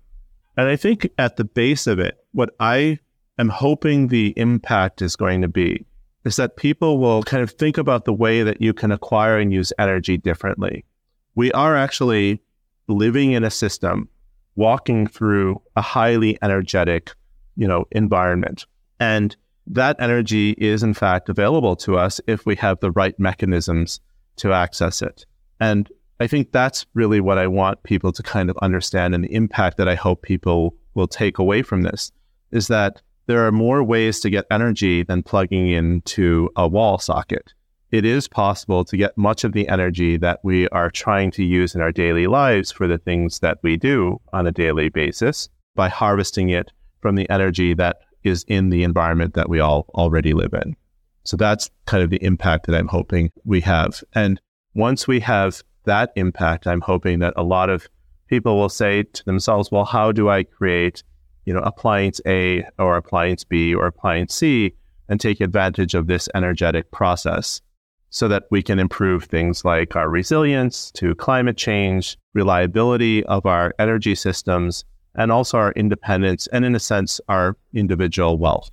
And 0.56 0.68
I 0.68 0.76
think 0.76 1.08
at 1.18 1.36
the 1.36 1.44
base 1.44 1.86
of 1.86 1.98
it, 1.98 2.18
what 2.32 2.54
I 2.60 2.98
am 3.38 3.48
hoping 3.48 4.08
the 4.08 4.32
impact 4.36 5.02
is 5.02 5.16
going 5.16 5.42
to 5.42 5.48
be 5.48 5.84
is 6.24 6.36
that 6.36 6.56
people 6.56 6.98
will 6.98 7.22
kind 7.22 7.42
of 7.42 7.52
think 7.52 7.78
about 7.78 8.04
the 8.04 8.12
way 8.12 8.42
that 8.42 8.60
you 8.60 8.72
can 8.72 8.90
acquire 8.90 9.38
and 9.38 9.52
use 9.52 9.72
energy 9.78 10.16
differently. 10.16 10.84
We 11.36 11.52
are 11.52 11.76
actually 11.76 12.42
living 12.88 13.32
in 13.32 13.44
a 13.44 13.50
system 13.50 14.08
walking 14.56 15.06
through 15.06 15.62
a 15.76 15.82
highly 15.82 16.36
energetic, 16.42 17.14
you 17.56 17.68
know, 17.68 17.84
environment. 17.92 18.66
And 18.98 19.36
that 19.68 19.96
energy 20.00 20.50
is 20.58 20.82
in 20.82 20.94
fact 20.94 21.28
available 21.28 21.76
to 21.76 21.96
us 21.96 22.20
if 22.26 22.46
we 22.46 22.56
have 22.56 22.80
the 22.80 22.90
right 22.90 23.18
mechanisms 23.20 24.00
to 24.36 24.52
access 24.52 25.02
it. 25.02 25.26
And 25.60 25.88
I 26.18 26.26
think 26.26 26.50
that's 26.50 26.86
really 26.94 27.20
what 27.20 27.38
I 27.38 27.46
want 27.46 27.82
people 27.82 28.12
to 28.12 28.22
kind 28.22 28.48
of 28.48 28.56
understand 28.58 29.14
and 29.14 29.24
the 29.24 29.34
impact 29.34 29.76
that 29.76 29.88
I 29.88 29.94
hope 29.94 30.22
people 30.22 30.74
will 30.94 31.06
take 31.06 31.38
away 31.38 31.62
from 31.62 31.82
this 31.82 32.10
is 32.50 32.68
that 32.68 33.02
there 33.26 33.46
are 33.46 33.52
more 33.52 33.82
ways 33.82 34.20
to 34.20 34.30
get 34.30 34.46
energy 34.50 35.02
than 35.02 35.22
plugging 35.22 35.68
into 35.68 36.48
a 36.56 36.66
wall 36.66 36.98
socket. 36.98 37.52
It 37.90 38.04
is 38.04 38.28
possible 38.28 38.84
to 38.84 38.96
get 38.96 39.16
much 39.16 39.44
of 39.44 39.52
the 39.52 39.68
energy 39.68 40.16
that 40.16 40.40
we 40.42 40.68
are 40.68 40.90
trying 40.90 41.30
to 41.32 41.44
use 41.44 41.74
in 41.74 41.80
our 41.80 41.92
daily 41.92 42.26
lives 42.26 42.72
for 42.72 42.86
the 42.86 42.98
things 42.98 43.40
that 43.40 43.58
we 43.62 43.76
do 43.76 44.20
on 44.32 44.46
a 44.46 44.52
daily 44.52 44.88
basis 44.88 45.48
by 45.74 45.88
harvesting 45.88 46.48
it 46.50 46.72
from 47.00 47.14
the 47.14 47.28
energy 47.30 47.74
that 47.74 47.98
is 48.24 48.44
in 48.48 48.70
the 48.70 48.82
environment 48.82 49.34
that 49.34 49.48
we 49.48 49.60
all 49.60 49.86
already 49.94 50.32
live 50.32 50.52
in. 50.52 50.76
So 51.24 51.36
that's 51.36 51.70
kind 51.86 52.02
of 52.02 52.10
the 52.10 52.22
impact 52.24 52.66
that 52.66 52.74
I'm 52.74 52.88
hoping 52.88 53.30
we 53.44 53.60
have. 53.62 54.02
And 54.14 54.40
once 54.74 55.06
we 55.06 55.20
have 55.20 55.62
that 55.84 56.12
impact, 56.16 56.66
I'm 56.66 56.80
hoping 56.80 57.20
that 57.20 57.34
a 57.36 57.42
lot 57.42 57.70
of 57.70 57.88
people 58.28 58.58
will 58.58 58.68
say 58.68 59.04
to 59.04 59.24
themselves, 59.24 59.70
well, 59.70 59.84
how 59.84 60.12
do 60.12 60.28
I 60.28 60.42
create, 60.42 61.02
you 61.46 61.54
know, 61.54 61.60
appliance 61.60 62.20
A 62.26 62.64
or 62.78 62.96
appliance 62.96 63.44
B 63.44 63.74
or 63.74 63.86
appliance 63.86 64.34
C 64.34 64.74
and 65.08 65.18
take 65.18 65.40
advantage 65.40 65.94
of 65.94 66.06
this 66.06 66.28
energetic 66.34 66.90
process 66.90 67.62
so 68.10 68.28
that 68.28 68.44
we 68.50 68.62
can 68.62 68.78
improve 68.78 69.24
things 69.24 69.64
like 69.64 69.96
our 69.96 70.08
resilience 70.08 70.90
to 70.92 71.14
climate 71.14 71.56
change, 71.56 72.18
reliability 72.34 73.24
of 73.24 73.46
our 73.46 73.74
energy 73.78 74.14
systems, 74.14 74.84
and 75.14 75.32
also 75.32 75.58
our 75.58 75.72
independence 75.72 76.46
and, 76.48 76.64
in 76.64 76.74
a 76.74 76.80
sense, 76.80 77.20
our 77.28 77.56
individual 77.74 78.38
wealth. 78.38 78.70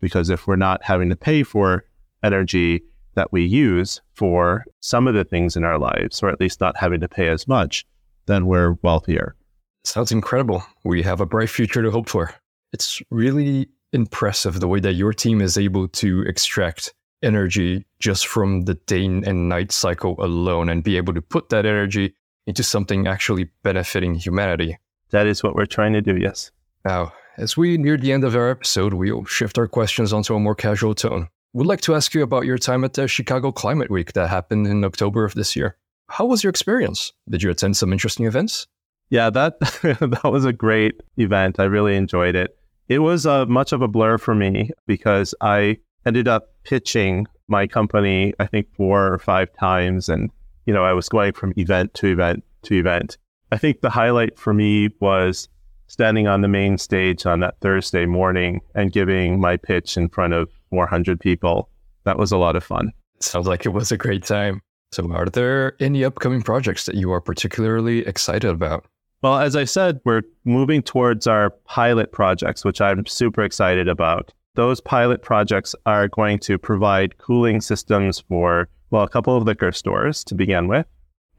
Because 0.00 0.30
if 0.30 0.46
we're 0.46 0.56
not 0.56 0.82
having 0.82 1.08
to 1.10 1.16
pay 1.16 1.42
for 1.42 1.84
energy 2.22 2.82
that 3.14 3.32
we 3.32 3.44
use 3.44 4.00
for 4.12 4.64
some 4.80 5.06
of 5.06 5.14
the 5.14 5.24
things 5.24 5.56
in 5.56 5.64
our 5.64 5.78
lives, 5.78 6.22
or 6.22 6.28
at 6.30 6.40
least 6.40 6.60
not 6.60 6.76
having 6.76 7.00
to 7.00 7.08
pay 7.08 7.28
as 7.28 7.46
much, 7.46 7.86
then 8.26 8.46
we're 8.46 8.76
wealthier. 8.82 9.36
Sounds 9.84 10.12
incredible. 10.12 10.64
We 10.84 11.02
have 11.02 11.20
a 11.20 11.26
bright 11.26 11.50
future 11.50 11.82
to 11.82 11.90
hope 11.90 12.08
for. 12.08 12.34
It's 12.72 13.02
really 13.10 13.68
impressive 13.92 14.58
the 14.58 14.68
way 14.68 14.80
that 14.80 14.94
your 14.94 15.12
team 15.12 15.40
is 15.40 15.56
able 15.56 15.88
to 15.88 16.22
extract 16.22 16.94
energy 17.22 17.86
just 18.00 18.26
from 18.26 18.62
the 18.62 18.74
day 18.74 19.04
and 19.04 19.48
night 19.48 19.72
cycle 19.72 20.16
alone 20.18 20.68
and 20.68 20.82
be 20.82 20.96
able 20.96 21.14
to 21.14 21.22
put 21.22 21.48
that 21.50 21.64
energy 21.64 22.14
into 22.46 22.62
something 22.62 23.06
actually 23.06 23.48
benefiting 23.62 24.14
humanity. 24.14 24.78
That 25.10 25.26
is 25.26 25.42
what 25.42 25.54
we're 25.54 25.66
trying 25.66 25.92
to 25.92 26.02
do, 26.02 26.16
yes. 26.16 26.50
Now, 26.84 27.12
as 27.36 27.56
we 27.56 27.78
near 27.78 27.96
the 27.96 28.12
end 28.12 28.24
of 28.24 28.36
our 28.36 28.50
episode, 28.50 28.94
we'll 28.94 29.24
shift 29.24 29.58
our 29.58 29.66
questions 29.66 30.12
onto 30.12 30.34
a 30.34 30.40
more 30.40 30.54
casual 30.54 30.94
tone. 30.94 31.28
We'd 31.52 31.66
like 31.66 31.80
to 31.82 31.94
ask 31.94 32.14
you 32.14 32.22
about 32.22 32.46
your 32.46 32.58
time 32.58 32.84
at 32.84 32.94
the 32.94 33.06
Chicago 33.06 33.52
Climate 33.52 33.90
Week 33.90 34.12
that 34.14 34.28
happened 34.28 34.66
in 34.66 34.84
October 34.84 35.24
of 35.24 35.34
this 35.34 35.54
year. 35.54 35.76
How 36.08 36.26
was 36.26 36.42
your 36.42 36.50
experience? 36.50 37.12
Did 37.28 37.42
you 37.42 37.50
attend 37.50 37.76
some 37.76 37.92
interesting 37.92 38.26
events? 38.26 38.66
Yeah, 39.10 39.30
that 39.30 39.60
that 39.82 40.20
was 40.24 40.44
a 40.44 40.52
great 40.52 41.00
event. 41.16 41.60
I 41.60 41.64
really 41.64 41.96
enjoyed 41.96 42.34
it. 42.34 42.56
It 42.88 42.98
was 42.98 43.26
uh, 43.26 43.46
much 43.46 43.72
of 43.72 43.82
a 43.82 43.88
blur 43.88 44.18
for 44.18 44.34
me 44.34 44.70
because 44.86 45.34
I 45.40 45.78
ended 46.06 46.28
up 46.28 46.48
pitching 46.64 47.26
my 47.48 47.66
company, 47.66 48.34
I 48.38 48.46
think 48.46 48.74
four 48.74 49.12
or 49.12 49.18
five 49.18 49.48
times, 49.58 50.08
and 50.08 50.30
you 50.66 50.74
know 50.74 50.84
I 50.84 50.92
was 50.92 51.08
going 51.08 51.32
from 51.32 51.52
event 51.56 51.94
to 51.94 52.08
event 52.08 52.44
to 52.64 52.74
event. 52.74 53.18
I 53.52 53.58
think 53.58 53.80
the 53.80 53.90
highlight 53.90 54.38
for 54.38 54.54
me 54.54 54.88
was 55.00 55.48
standing 55.86 56.26
on 56.26 56.40
the 56.40 56.48
main 56.48 56.78
stage 56.78 57.26
on 57.26 57.40
that 57.40 57.60
Thursday 57.60 58.06
morning 58.06 58.60
and 58.74 58.92
giving 58.92 59.38
my 59.40 59.56
pitch 59.56 59.96
in 59.96 60.08
front 60.08 60.32
of 60.32 60.50
400 60.70 61.20
people. 61.20 61.68
That 62.04 62.18
was 62.18 62.32
a 62.32 62.36
lot 62.36 62.56
of 62.56 62.64
fun. 62.64 62.92
Sounds 63.20 63.46
like 63.46 63.64
it 63.64 63.70
was 63.70 63.92
a 63.92 63.96
great 63.96 64.24
time. 64.24 64.60
So, 64.92 65.10
are 65.12 65.26
there 65.26 65.76
any 65.80 66.04
upcoming 66.04 66.42
projects 66.42 66.86
that 66.86 66.94
you 66.94 67.12
are 67.12 67.20
particularly 67.20 68.06
excited 68.06 68.50
about? 68.50 68.86
Well, 69.24 69.38
as 69.38 69.56
I 69.56 69.64
said, 69.64 70.02
we're 70.04 70.20
moving 70.44 70.82
towards 70.82 71.26
our 71.26 71.48
pilot 71.64 72.12
projects, 72.12 72.62
which 72.62 72.82
I'm 72.82 73.06
super 73.06 73.42
excited 73.42 73.88
about. 73.88 74.34
Those 74.54 74.82
pilot 74.82 75.22
projects 75.22 75.74
are 75.86 76.08
going 76.08 76.40
to 76.40 76.58
provide 76.58 77.16
cooling 77.16 77.62
systems 77.62 78.20
for, 78.20 78.68
well, 78.90 79.02
a 79.02 79.08
couple 79.08 79.34
of 79.34 79.44
liquor 79.44 79.72
stores 79.72 80.24
to 80.24 80.34
begin 80.34 80.68
with. 80.68 80.84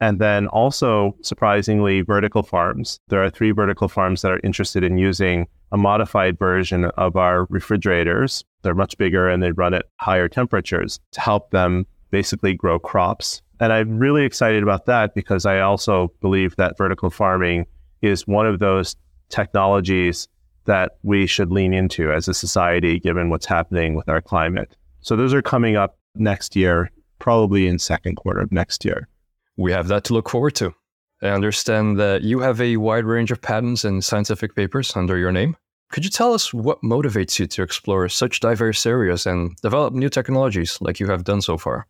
And 0.00 0.18
then 0.18 0.48
also, 0.48 1.14
surprisingly, 1.22 2.00
vertical 2.00 2.42
farms. 2.42 2.98
There 3.06 3.22
are 3.22 3.30
three 3.30 3.52
vertical 3.52 3.86
farms 3.86 4.22
that 4.22 4.32
are 4.32 4.40
interested 4.42 4.82
in 4.82 4.98
using 4.98 5.46
a 5.70 5.76
modified 5.76 6.40
version 6.40 6.86
of 6.86 7.14
our 7.14 7.46
refrigerators. 7.50 8.42
They're 8.62 8.74
much 8.74 8.98
bigger 8.98 9.28
and 9.28 9.40
they 9.40 9.52
run 9.52 9.74
at 9.74 9.86
higher 10.00 10.28
temperatures 10.28 10.98
to 11.12 11.20
help 11.20 11.52
them 11.52 11.86
basically 12.10 12.54
grow 12.54 12.80
crops. 12.80 13.42
And 13.60 13.72
I'm 13.72 14.00
really 14.00 14.24
excited 14.24 14.64
about 14.64 14.86
that 14.86 15.14
because 15.14 15.46
I 15.46 15.60
also 15.60 16.12
believe 16.20 16.56
that 16.56 16.76
vertical 16.76 17.10
farming 17.10 17.66
is 18.06 18.26
one 18.26 18.46
of 18.46 18.58
those 18.58 18.96
technologies 19.28 20.28
that 20.64 20.92
we 21.02 21.26
should 21.26 21.52
lean 21.52 21.72
into 21.72 22.12
as 22.12 22.28
a 22.28 22.34
society, 22.34 22.98
given 22.98 23.30
what's 23.30 23.46
happening 23.46 23.94
with 23.94 24.08
our 24.08 24.20
climate. 24.20 24.74
So 25.00 25.16
those 25.16 25.34
are 25.34 25.42
coming 25.42 25.76
up 25.76 25.98
next 26.14 26.56
year, 26.56 26.90
probably 27.18 27.66
in 27.66 27.78
second 27.78 28.16
quarter 28.16 28.40
of 28.40 28.50
next 28.50 28.84
year 28.84 29.08
we 29.56 29.72
have 29.72 29.88
that 29.88 30.04
to 30.04 30.14
look 30.14 30.28
forward 30.28 30.54
to. 30.56 30.74
I 31.22 31.28
understand 31.28 31.98
that 31.98 32.22
you 32.22 32.40
have 32.40 32.60
a 32.60 32.76
wide 32.76 33.04
range 33.04 33.30
of 33.30 33.40
patents 33.40 33.84
and 33.84 34.04
scientific 34.04 34.54
papers 34.54 34.94
under 34.94 35.16
your 35.16 35.32
name. 35.32 35.56
Could 35.90 36.04
you 36.04 36.10
tell 36.10 36.34
us 36.34 36.52
what 36.52 36.82
motivates 36.82 37.38
you 37.38 37.46
to 37.46 37.62
explore 37.62 38.08
such 38.08 38.40
diverse 38.40 38.84
areas 38.84 39.24
and 39.24 39.56
develop 39.62 39.94
new 39.94 40.08
technologies 40.08 40.78
like 40.80 41.00
you 41.00 41.06
have 41.06 41.24
done 41.24 41.40
so 41.40 41.56
far? 41.56 41.86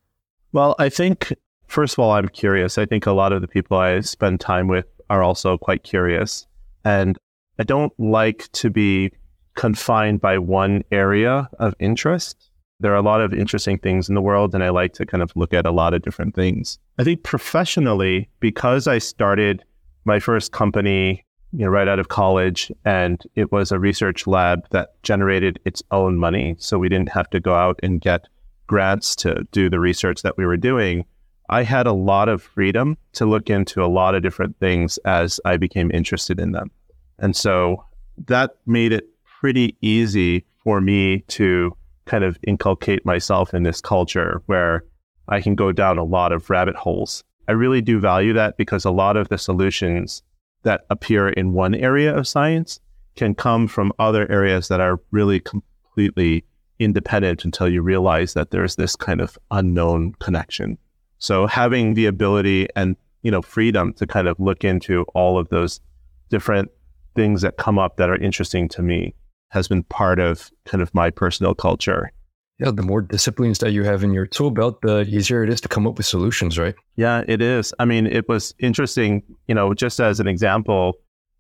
Well, 0.53 0.77
I 0.79 0.91
think, 0.91 1.33
first 1.67 1.95
of 1.95 1.99
all, 1.99 2.13
I'm 2.13 2.29
curious. 2.29 2.79
I 2.79 2.87
think 2.87 3.07
a 3.07 3.13
lot 3.13 3.33
of 3.33 3.41
the 3.41 3.49
people 3.49 3.79
I 3.79 4.01
spend 4.01 4.39
time 4.39 4.69
with 4.69 4.87
are 5.11 5.23
also 5.23 5.59
quite 5.59 5.83
curious. 5.83 6.47
And 6.85 7.19
I 7.59 7.65
don't 7.65 7.93
like 7.99 8.51
to 8.53 8.71
be 8.71 9.13
confined 9.55 10.21
by 10.21 10.39
one 10.39 10.83
area 10.91 11.49
of 11.59 11.75
interest 11.79 12.51
there 12.81 12.93
are 12.93 12.97
a 12.97 13.03
lot 13.03 13.21
of 13.21 13.33
interesting 13.33 13.79
things 13.79 14.09
in 14.09 14.15
the 14.15 14.21
world, 14.21 14.55
and 14.55 14.63
I 14.63 14.69
like 14.69 14.93
to 14.95 15.07
kind 15.07 15.23
of 15.23 15.33
look 15.35 15.55
at 15.55 15.67
a 15.67 15.71
lot 15.71 15.95
of 15.95 16.03
different 16.03 16.35
things. 16.35 16.79
I 16.99 17.05
think 17.05 17.23
professionally, 17.23 18.29
because 18.41 18.87
I 18.87 18.99
started 18.99 19.65
my 20.05 20.21
first 20.21 20.53
company, 20.53 21.25
you 21.53 21.65
know, 21.65 21.71
right 21.71 21.89
out 21.89 21.99
of 21.99 22.09
college, 22.09 22.71
and 22.85 23.23
it 23.35 23.51
was 23.51 23.73
a 23.73 23.79
research 23.79 24.27
lab 24.27 24.69
that 24.71 25.03
generated 25.03 25.59
its 25.65 25.83
own 25.91 26.19
money, 26.19 26.55
so 26.59 26.79
we 26.79 26.89
didn't 26.89 27.09
have 27.11 27.31
to 27.31 27.41
go 27.41 27.55
out 27.55 27.81
and 27.83 28.01
get 28.01 28.29
grants 28.67 29.17
to 29.17 29.47
do 29.53 29.71
the 29.71 29.81
research 29.81 30.23
that 30.23 30.37
we 30.37 30.45
were 30.45 30.57
doing. 30.57 31.05
I 31.49 31.63
had 31.63 31.87
a 31.87 31.93
lot 31.93 32.29
of 32.29 32.43
freedom 32.43 32.97
to 33.13 33.27
look 33.27 33.51
into 33.51 33.83
a 33.83 33.87
lot 33.87 34.15
of 34.15 34.23
different 34.23 34.59
things 34.59 34.99
as 34.99 35.41
I 35.45 35.57
became 35.57 35.91
interested 35.93 36.41
in 36.41 36.53
them. 36.53 36.71
And 37.19 37.37
so 37.37 37.85
that 38.27 38.57
made 38.67 38.93
it 38.93 39.09
pretty 39.41 39.77
easy 39.81 40.45
for 40.63 40.81
me 40.81 41.21
to 41.29 41.77
kind 42.07 42.25
of 42.25 42.39
inculcate 42.47 43.05
myself 43.05 43.55
in 43.55 43.63
this 43.63 43.81
culture 43.81 44.43
where 44.47 44.85
I 45.29 45.41
can 45.41 45.55
go 45.55 45.73
down 45.73 45.99
a 45.99 46.05
lot 46.05 46.33
of 46.33 46.51
rabbit 46.51 46.77
holes. 46.77 47.23
I 47.49 47.53
really 47.53 47.81
do 47.81 48.01
value 48.01 48.33
that 48.33 48.57
because 48.57 48.85
a 48.85 48.91
lot 48.91 49.17
of 49.17 49.29
the 49.29 49.39
solutions 49.39 50.23
that 50.63 50.85
appear 50.91 51.29
in 51.29 51.53
one 51.53 51.75
area 51.75 52.17
of 52.17 52.27
science 52.27 52.81
can 53.15 53.35
come 53.35 53.69
from 53.69 53.93
other 53.99 54.31
areas 54.31 54.69
that 54.69 54.81
are 54.81 55.01
really 55.11 55.41
completely 55.41 56.45
independent 56.79 57.45
until 57.45 57.69
you 57.69 57.83
realize 57.83 58.35
that 58.35 58.51
there's 58.51 58.77
this 58.77 58.97
kind 58.97 59.21
of 59.21 59.39
unknown 59.51 60.13
connection. 60.15 60.77
So 61.19 61.47
having 61.47 61.95
the 61.95 62.07
ability 62.07 62.69
and 62.77 62.97
you 63.23 63.31
know 63.31 63.43
freedom 63.43 63.93
to 63.95 64.07
kind 64.07 64.29
of 64.29 64.39
look 64.39 64.65
into 64.65 65.03
all 65.15 65.39
of 65.39 65.49
those 65.49 65.81
different 66.29 66.71
things 67.15 67.43
that 67.43 67.57
come 67.57 67.79
up 67.79 67.97
that 67.97 68.11
are 68.11 68.17
interesting 68.17 68.69
to 68.69 68.83
me 68.83 69.15
has 69.51 69.69
been 69.69 69.83
part 69.85 70.19
of 70.19 70.51
kind 70.65 70.83
of 70.83 70.95
my 70.95 71.11
personal 71.11 71.55
culture. 71.55 72.13
Yeah, 72.59 72.71
the 72.71 72.83
more 72.83 73.03
disciplines 73.03 73.59
that 73.59 73.73
you 73.73 73.85
have 73.85 74.03
in 74.03 74.13
your 74.13 74.27
tool 74.27 74.51
belt, 74.51 74.81
the 74.81 75.03
easier 75.03 75.45
it 75.45 75.51
is 75.51 75.61
to 75.63 75.69
come 75.69 75.87
up 75.87 75.99
with 75.99 76.07
solutions, 76.07 76.59
right? 76.59 76.75
Yeah, 76.97 77.23
it 77.29 77.43
is. 77.43 77.75
I 77.79 77.85
mean, 77.85 78.07
it 78.07 78.29
was 78.29 78.55
interesting, 78.59 79.23
you 79.47 79.55
know, 79.55 79.75
just 79.75 80.01
as 80.01 80.21
an 80.21 80.27
example, 80.27 80.95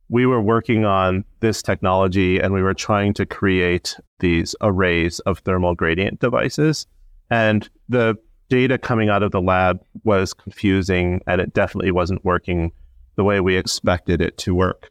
we 0.09 0.27
were 0.27 0.43
working 0.43 0.85
on 0.85 1.25
this 1.41 1.63
technology 1.63 2.39
and 2.39 2.53
we 2.53 2.63
were 2.63 2.75
trying 2.75 3.15
to 3.15 3.25
create 3.25 3.97
these 4.21 4.55
arrays 4.61 5.19
of 5.21 5.39
thermal 5.39 5.75
gradient 5.75 6.21
devices. 6.21 6.87
And 7.31 7.69
the 7.89 8.17
data 8.49 8.79
coming 8.79 9.09
out 9.09 9.23
of 9.23 9.33
the 9.33 9.41
lab 9.41 9.81
was 10.05 10.33
confusing 10.33 11.21
and 11.27 11.41
it 11.41 11.53
definitely 11.53 11.91
wasn't 11.91 12.25
working 12.25 12.73
the 13.17 13.25
way 13.25 13.41
we 13.41 13.57
expected 13.57 14.21
it 14.21 14.39
to 14.39 14.55
work. 14.55 14.91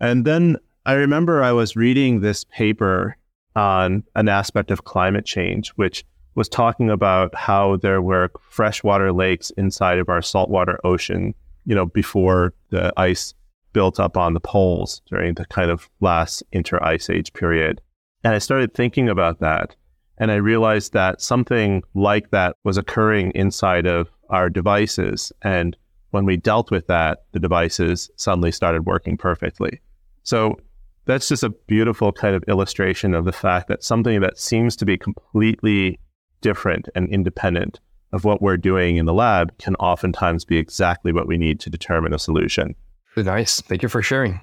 And 0.00 0.24
then 0.24 0.56
I 0.84 0.94
remember 0.94 1.42
I 1.42 1.52
was 1.52 1.76
reading 1.76 2.20
this 2.20 2.44
paper 2.44 3.16
on 3.54 4.04
an 4.14 4.28
aspect 4.28 4.70
of 4.70 4.84
climate 4.84 5.24
change, 5.24 5.70
which 5.70 6.04
was 6.34 6.48
talking 6.48 6.90
about 6.90 7.34
how 7.34 7.76
there 7.76 8.00
were 8.00 8.30
freshwater 8.48 9.12
lakes 9.12 9.50
inside 9.50 9.98
of 9.98 10.08
our 10.08 10.22
saltwater 10.22 10.80
ocean, 10.84 11.34
you 11.66 11.74
know, 11.74 11.86
before 11.86 12.54
the 12.70 12.92
ice 12.96 13.34
built 13.72 14.00
up 14.00 14.16
on 14.16 14.34
the 14.34 14.40
poles 14.40 15.02
during 15.06 15.34
the 15.34 15.46
kind 15.46 15.70
of 15.70 15.88
last 16.00 16.42
inter 16.52 16.82
ice 16.82 17.08
age 17.10 17.32
period. 17.32 17.80
And 18.24 18.34
I 18.34 18.38
started 18.38 18.74
thinking 18.74 19.08
about 19.08 19.40
that. 19.40 19.76
And 20.18 20.30
I 20.30 20.36
realized 20.36 20.92
that 20.92 21.20
something 21.20 21.82
like 21.94 22.30
that 22.30 22.56
was 22.64 22.76
occurring 22.76 23.32
inside 23.34 23.86
of 23.86 24.10
our 24.30 24.48
devices. 24.48 25.32
And 25.42 25.76
when 26.10 26.26
we 26.26 26.36
dealt 26.36 26.70
with 26.70 26.86
that, 26.86 27.24
the 27.32 27.40
devices 27.40 28.10
suddenly 28.16 28.52
started 28.52 28.86
working 28.86 29.16
perfectly. 29.16 29.80
So 30.22 30.58
that's 31.06 31.28
just 31.28 31.42
a 31.42 31.50
beautiful 31.50 32.12
kind 32.12 32.36
of 32.36 32.44
illustration 32.48 33.14
of 33.14 33.24
the 33.24 33.32
fact 33.32 33.68
that 33.68 33.82
something 33.82 34.20
that 34.20 34.38
seems 34.38 34.76
to 34.76 34.84
be 34.84 34.96
completely 34.96 35.98
different 36.40 36.88
and 36.94 37.08
independent 37.08 37.80
of 38.12 38.24
what 38.24 38.42
we're 38.42 38.56
doing 38.56 38.96
in 38.96 39.06
the 39.06 39.14
lab 39.14 39.56
can 39.58 39.74
oftentimes 39.76 40.44
be 40.44 40.58
exactly 40.58 41.12
what 41.12 41.26
we 41.26 41.38
need 41.38 41.58
to 41.60 41.70
determine 41.70 42.12
a 42.12 42.18
solution. 42.18 42.74
Nice. 43.16 43.60
Thank 43.60 43.82
you 43.82 43.88
for 43.88 44.02
sharing. 44.02 44.40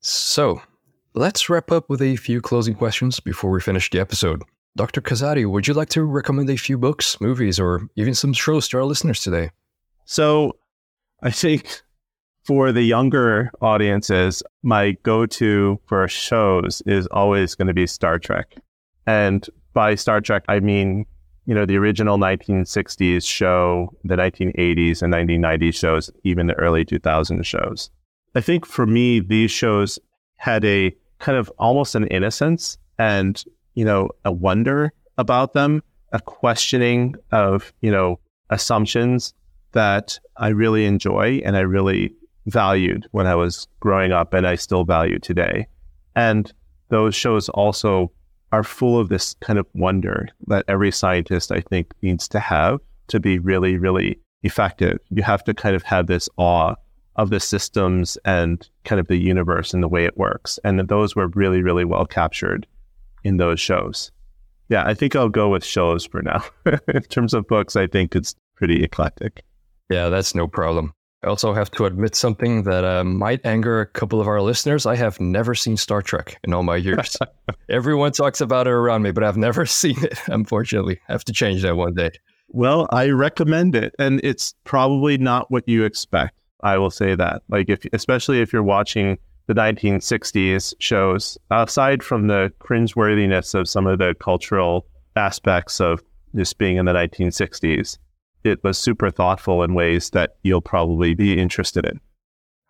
So, 0.00 0.62
let's 1.14 1.50
wrap 1.50 1.72
up 1.72 1.90
with 1.90 2.00
a 2.00 2.16
few 2.16 2.40
closing 2.40 2.74
questions 2.74 3.18
before 3.18 3.50
we 3.50 3.60
finish 3.60 3.90
the 3.90 3.98
episode. 3.98 4.42
Dr. 4.78 5.00
Kazadi, 5.00 5.44
would 5.44 5.66
you 5.66 5.74
like 5.74 5.88
to 5.88 6.04
recommend 6.04 6.48
a 6.50 6.56
few 6.56 6.78
books, 6.78 7.20
movies, 7.20 7.58
or 7.58 7.88
even 7.96 8.14
some 8.14 8.32
shows 8.32 8.68
to 8.68 8.76
our 8.76 8.84
listeners 8.84 9.20
today? 9.20 9.50
So, 10.04 10.56
I 11.20 11.32
think 11.32 11.82
for 12.44 12.70
the 12.70 12.82
younger 12.82 13.50
audiences, 13.60 14.40
my 14.62 14.92
go 15.02 15.26
to 15.26 15.80
for 15.86 16.06
shows 16.06 16.80
is 16.86 17.08
always 17.08 17.56
going 17.56 17.66
to 17.66 17.74
be 17.74 17.88
Star 17.88 18.20
Trek. 18.20 18.54
And 19.04 19.44
by 19.74 19.96
Star 19.96 20.20
Trek, 20.20 20.44
I 20.48 20.60
mean 20.60 21.06
you 21.48 21.54
know, 21.54 21.64
the 21.64 21.78
original 21.78 22.18
1960s 22.18 23.26
show, 23.26 23.90
the 24.04 24.16
1980s 24.16 25.00
and 25.00 25.14
1990s 25.14 25.74
shows, 25.74 26.10
even 26.22 26.46
the 26.46 26.52
early 26.54 26.84
2000s 26.84 27.42
shows. 27.42 27.88
I 28.34 28.42
think 28.42 28.66
for 28.66 28.84
me, 28.84 29.20
these 29.20 29.50
shows 29.50 29.98
had 30.36 30.62
a 30.66 30.94
kind 31.20 31.38
of 31.38 31.50
almost 31.58 31.94
an 31.94 32.06
innocence 32.08 32.76
and, 32.98 33.42
you 33.78 33.84
know, 33.84 34.10
a 34.24 34.32
wonder 34.32 34.92
about 35.18 35.52
them, 35.52 35.84
a 36.10 36.20
questioning 36.20 37.14
of, 37.30 37.72
you 37.80 37.92
know, 37.92 38.18
assumptions 38.50 39.32
that 39.70 40.18
I 40.36 40.48
really 40.48 40.84
enjoy 40.84 41.40
and 41.44 41.56
I 41.56 41.60
really 41.60 42.12
valued 42.46 43.06
when 43.12 43.28
I 43.28 43.36
was 43.36 43.68
growing 43.78 44.10
up 44.10 44.34
and 44.34 44.48
I 44.48 44.56
still 44.56 44.82
value 44.82 45.20
today. 45.20 45.68
And 46.16 46.52
those 46.88 47.14
shows 47.14 47.48
also 47.50 48.10
are 48.50 48.64
full 48.64 48.98
of 48.98 49.10
this 49.10 49.34
kind 49.34 49.60
of 49.60 49.66
wonder 49.74 50.26
that 50.48 50.64
every 50.66 50.90
scientist, 50.90 51.52
I 51.52 51.60
think, 51.60 51.94
needs 52.02 52.26
to 52.30 52.40
have 52.40 52.80
to 53.06 53.20
be 53.20 53.38
really, 53.38 53.78
really 53.78 54.18
effective. 54.42 54.98
You 55.10 55.22
have 55.22 55.44
to 55.44 55.54
kind 55.54 55.76
of 55.76 55.84
have 55.84 56.08
this 56.08 56.28
awe 56.36 56.74
of 57.14 57.30
the 57.30 57.38
systems 57.38 58.18
and 58.24 58.68
kind 58.82 58.98
of 58.98 59.06
the 59.06 59.18
universe 59.18 59.72
and 59.72 59.84
the 59.84 59.88
way 59.88 60.04
it 60.04 60.18
works. 60.18 60.58
And 60.64 60.80
those 60.80 61.14
were 61.14 61.28
really, 61.28 61.62
really 61.62 61.84
well 61.84 62.06
captured 62.06 62.66
in 63.24 63.36
those 63.36 63.60
shows. 63.60 64.10
Yeah, 64.68 64.84
I 64.86 64.94
think 64.94 65.16
I'll 65.16 65.28
go 65.28 65.48
with 65.48 65.64
shows 65.64 66.04
for 66.04 66.22
now. 66.22 66.44
in 66.88 67.02
terms 67.02 67.34
of 67.34 67.46
books, 67.46 67.76
I 67.76 67.86
think 67.86 68.14
it's 68.14 68.34
pretty 68.54 68.82
eclectic. 68.82 69.44
Yeah, 69.90 70.08
that's 70.08 70.34
no 70.34 70.46
problem. 70.46 70.92
I 71.24 71.26
also 71.26 71.52
have 71.52 71.70
to 71.72 71.84
admit 71.84 72.14
something 72.14 72.62
that 72.62 72.84
uh, 72.84 73.02
might 73.02 73.44
anger 73.44 73.80
a 73.80 73.86
couple 73.86 74.20
of 74.20 74.28
our 74.28 74.40
listeners. 74.40 74.86
I 74.86 74.94
have 74.94 75.18
never 75.20 75.54
seen 75.54 75.76
Star 75.76 76.00
Trek 76.00 76.38
in 76.44 76.52
all 76.52 76.62
my 76.62 76.76
years. 76.76 77.16
Everyone 77.68 78.12
talks 78.12 78.40
about 78.40 78.68
it 78.68 78.72
around 78.72 79.02
me, 79.02 79.10
but 79.10 79.24
I've 79.24 79.36
never 79.36 79.66
seen 79.66 80.02
it, 80.04 80.18
unfortunately. 80.28 81.00
I 81.08 81.12
have 81.12 81.24
to 81.24 81.32
change 81.32 81.62
that 81.62 81.76
one 81.76 81.94
day. 81.94 82.10
Well, 82.50 82.86
I 82.92 83.08
recommend 83.10 83.74
it. 83.74 83.94
And 83.98 84.20
it's 84.22 84.54
probably 84.64 85.18
not 85.18 85.50
what 85.50 85.68
you 85.68 85.84
expect. 85.84 86.34
I 86.62 86.78
will 86.78 86.90
say 86.90 87.14
that. 87.16 87.42
Like, 87.48 87.68
if, 87.68 87.84
especially 87.92 88.40
if 88.40 88.52
you're 88.52 88.62
watching 88.62 89.18
the 89.48 89.54
1960s 89.54 90.74
shows, 90.78 91.38
aside 91.50 92.02
from 92.02 92.26
the 92.26 92.52
cringeworthiness 92.60 93.54
of 93.54 93.68
some 93.68 93.86
of 93.86 93.98
the 93.98 94.14
cultural 94.20 94.86
aspects 95.16 95.80
of 95.80 96.02
just 96.36 96.58
being 96.58 96.76
in 96.76 96.84
the 96.84 96.92
1960s, 96.92 97.96
it 98.44 98.62
was 98.62 98.76
super 98.76 99.10
thoughtful 99.10 99.62
in 99.62 99.72
ways 99.72 100.10
that 100.10 100.36
you'll 100.42 100.60
probably 100.60 101.14
be 101.14 101.40
interested 101.40 101.86
in. 101.86 101.98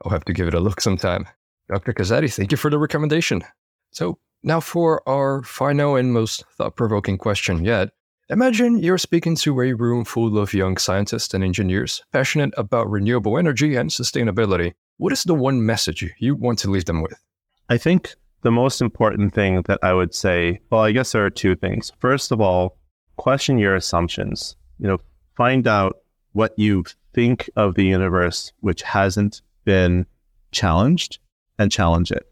I'll 0.05 0.13
have 0.13 0.25
to 0.27 0.33
give 0.33 0.47
it 0.47 0.55
a 0.55 0.61
look 0.61 0.81
sometime. 0.81 1.27
Dr. 1.69 1.93
Kazadi, 1.93 2.33
thank 2.33 2.53
you 2.53 2.57
for 2.57 2.71
the 2.71 2.79
recommendation. 2.79 3.43
So, 3.91 4.19
now 4.45 4.61
for 4.61 5.07
our 5.09 5.43
final 5.43 5.97
and 5.97 6.13
most 6.13 6.45
thought 6.57 6.77
provoking 6.77 7.19
question 7.19 7.65
yet. 7.65 7.91
Imagine 8.31 8.79
you're 8.79 8.99
speaking 8.99 9.35
to 9.37 9.61
a 9.63 9.73
room 9.73 10.05
full 10.05 10.39
of 10.39 10.55
young 10.55 10.77
scientists 10.77 11.35
and 11.35 11.43
engineers 11.43 12.05
passionate 12.13 12.55
about 12.57 12.89
renewable 12.89 13.37
energy 13.37 13.75
and 13.75 13.91
sustainability. 13.91 14.75
What 14.99 15.13
is 15.13 15.23
the 15.23 15.35
one 15.35 15.65
message 15.65 16.05
you 16.19 16.35
want 16.35 16.59
to 16.61 16.71
leave 16.71 16.87
them 16.87 17.03
with? 17.03 17.23
I 17.69 17.79
think 17.79 18.17
the 18.43 18.51
most 18.51 18.83
important 18.83 19.33
thing 19.33 19.63
that 19.63 19.79
I 19.81 19.93
would 19.93 20.13
say, 20.13 20.59
well, 20.71 20.83
I 20.83 20.91
guess 20.91 21.13
there 21.13 21.25
are 21.25 21.31
two 21.31 21.55
things. 21.55 21.93
First 22.01 22.33
of 22.33 22.41
all, 22.41 22.77
question 23.17 23.59
your 23.59 23.77
assumptions. 23.77 24.57
You 24.81 24.89
know, 24.89 24.99
find 25.37 25.69
out 25.69 25.99
what 26.33 26.53
you 26.59 26.85
think 27.15 27.49
of 27.55 27.77
the 27.77 27.85
universe 27.85 28.53
which 28.59 28.83
hasn't 28.83 29.41
been 29.65 30.05
challenged 30.51 31.21
and 31.61 31.71
challenge 31.71 32.11
it. 32.11 32.27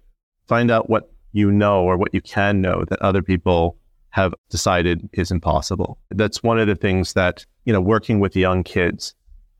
Find 0.48 0.68
out 0.68 0.90
what 0.90 1.12
you 1.30 1.52
know 1.52 1.84
or 1.84 1.96
what 1.96 2.12
you 2.12 2.20
can 2.20 2.60
know 2.60 2.84
that 2.88 3.00
other 3.00 3.22
people 3.22 3.78
have 4.10 4.34
decided 4.50 5.08
is 5.12 5.30
impossible. 5.30 5.98
That's 6.10 6.42
one 6.42 6.58
of 6.58 6.66
the 6.66 6.74
things 6.74 7.12
that, 7.12 7.46
you 7.64 7.72
know, 7.72 7.80
working 7.80 8.18
with 8.18 8.34
young 8.34 8.64
kids 8.64 9.14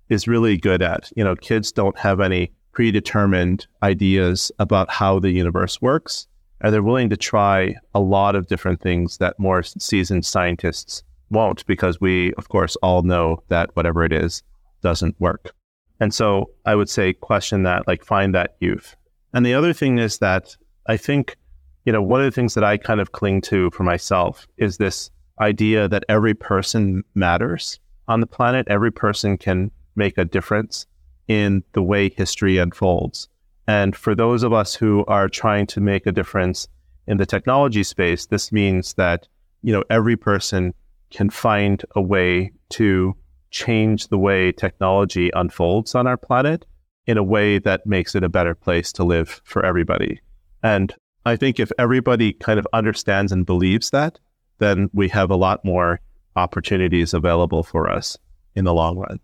is 0.09 0.27
really 0.27 0.57
good 0.57 0.83
at. 0.83 1.13
You 1.15 1.23
know, 1.23 1.37
kids 1.37 1.71
don't 1.71 1.97
have 1.99 2.21
any 2.21 2.51
predetermined 2.77 3.67
ideas 3.83 4.53
about 4.59 4.91
how 4.91 5.19
the 5.19 5.31
universe 5.31 5.81
works, 5.81 6.27
and 6.61 6.75
they're 6.75 6.83
willing 6.83 7.09
to 7.09 7.17
try 7.17 7.75
a 7.95 8.01
lot 8.01 8.37
of 8.37 8.49
different 8.49 8.83
things 8.83 9.17
that 9.17 9.39
more 9.39 9.63
seasoned 9.63 10.27
scientists 10.27 11.03
won't 11.31 11.65
because 11.65 12.03
we, 12.03 12.35
of 12.35 12.51
course, 12.51 12.77
all 12.83 13.01
know 13.01 13.43
that 13.49 13.75
whatever 13.75 14.05
it 14.05 14.13
is 14.13 14.43
doesn't 14.83 15.19
work. 15.19 15.55
And 16.01 16.13
so 16.13 16.51
I 16.67 16.75
would 16.75 16.91
say 16.91 17.15
question 17.15 17.63
that, 17.63 17.87
like 17.87 18.05
find 18.05 18.35
that 18.35 18.57
youth. 18.61 18.95
And 19.33 19.47
the 19.47 19.55
other 19.55 19.73
thing 19.73 19.97
is 19.97 20.19
that 20.19 20.55
I 20.87 20.99
think, 20.99 21.39
you 21.87 21.95
know, 21.95 22.03
one 22.03 22.21
of 22.21 22.27
the 22.27 22.31
things 22.31 22.53
that 22.53 22.65
I 22.65 22.77
kind 22.77 23.01
of 23.01 23.13
cling 23.13 23.41
to 23.43 23.71
for 23.71 23.85
myself 23.85 24.47
is 24.59 24.77
this 24.77 25.11
idea 25.41 25.89
that 25.89 26.05
every 26.11 26.35
person 26.35 27.05
matters 27.15 27.81
on 28.07 28.21
the 28.21 28.27
planet. 28.27 28.67
Every 28.69 28.93
person 28.93 29.39
can 29.39 29.71
make 29.95 30.19
a 30.19 30.27
difference 30.27 30.87
in 31.29 31.63
the 31.73 31.83
way 31.83 32.09
history 32.09 32.59
unfolds. 32.59 33.29
And 33.67 33.97
for 33.97 34.15
those 34.15 34.43
of 34.43 34.53
us 34.53 34.75
who 34.75 35.05
are 35.07 35.29
trying 35.29 35.67
to 35.69 35.81
make 35.81 36.07
a 36.07 36.13
difference 36.13 36.69
in 37.07 37.17
the 37.17 37.27
technology 37.27 37.83
space, 37.83 38.27
this 38.27 38.53
means 38.53 38.95
that, 38.95 39.27
you 39.63 39.73
know, 39.73 39.83
every 39.91 40.17
person 40.17 40.75
can 41.11 41.31
find 41.31 41.85
a 41.95 42.03
way 42.03 42.53
to 42.71 43.17
change 43.51 44.09
the 44.09 44.19
way 44.19 44.53
technology 44.53 45.31
unfolds 45.35 45.95
on 45.95 46.07
our 46.07 46.17
planet 46.17 46.67
in 47.07 47.17
a 47.17 47.23
way 47.23 47.59
that 47.59 47.87
makes 47.87 48.15
it 48.15 48.25
a 48.25 48.29
better 48.29 48.55
place 48.55 48.93
to 48.93 49.05
live 49.05 49.41
for 49.45 49.65
everybody. 49.65 50.21
And 50.63 50.95
I 51.25 51.37
think 51.37 51.59
if 51.59 51.71
everybody 51.79 52.33
kind 52.33 52.59
of 52.59 52.67
understands 52.73 53.33
and 53.33 53.47
believes 53.47 53.91
that, 53.91 54.19
then 54.59 54.91
we 54.93 55.09
have 55.09 55.31
a 55.31 55.37
lot 55.37 55.65
more 55.65 56.01
opportunities 56.35 57.15
available 57.15 57.63
for 57.63 57.91
us 57.91 58.17
in 58.55 58.65
the 58.65 58.75
long 58.75 58.99
run. 58.99 59.21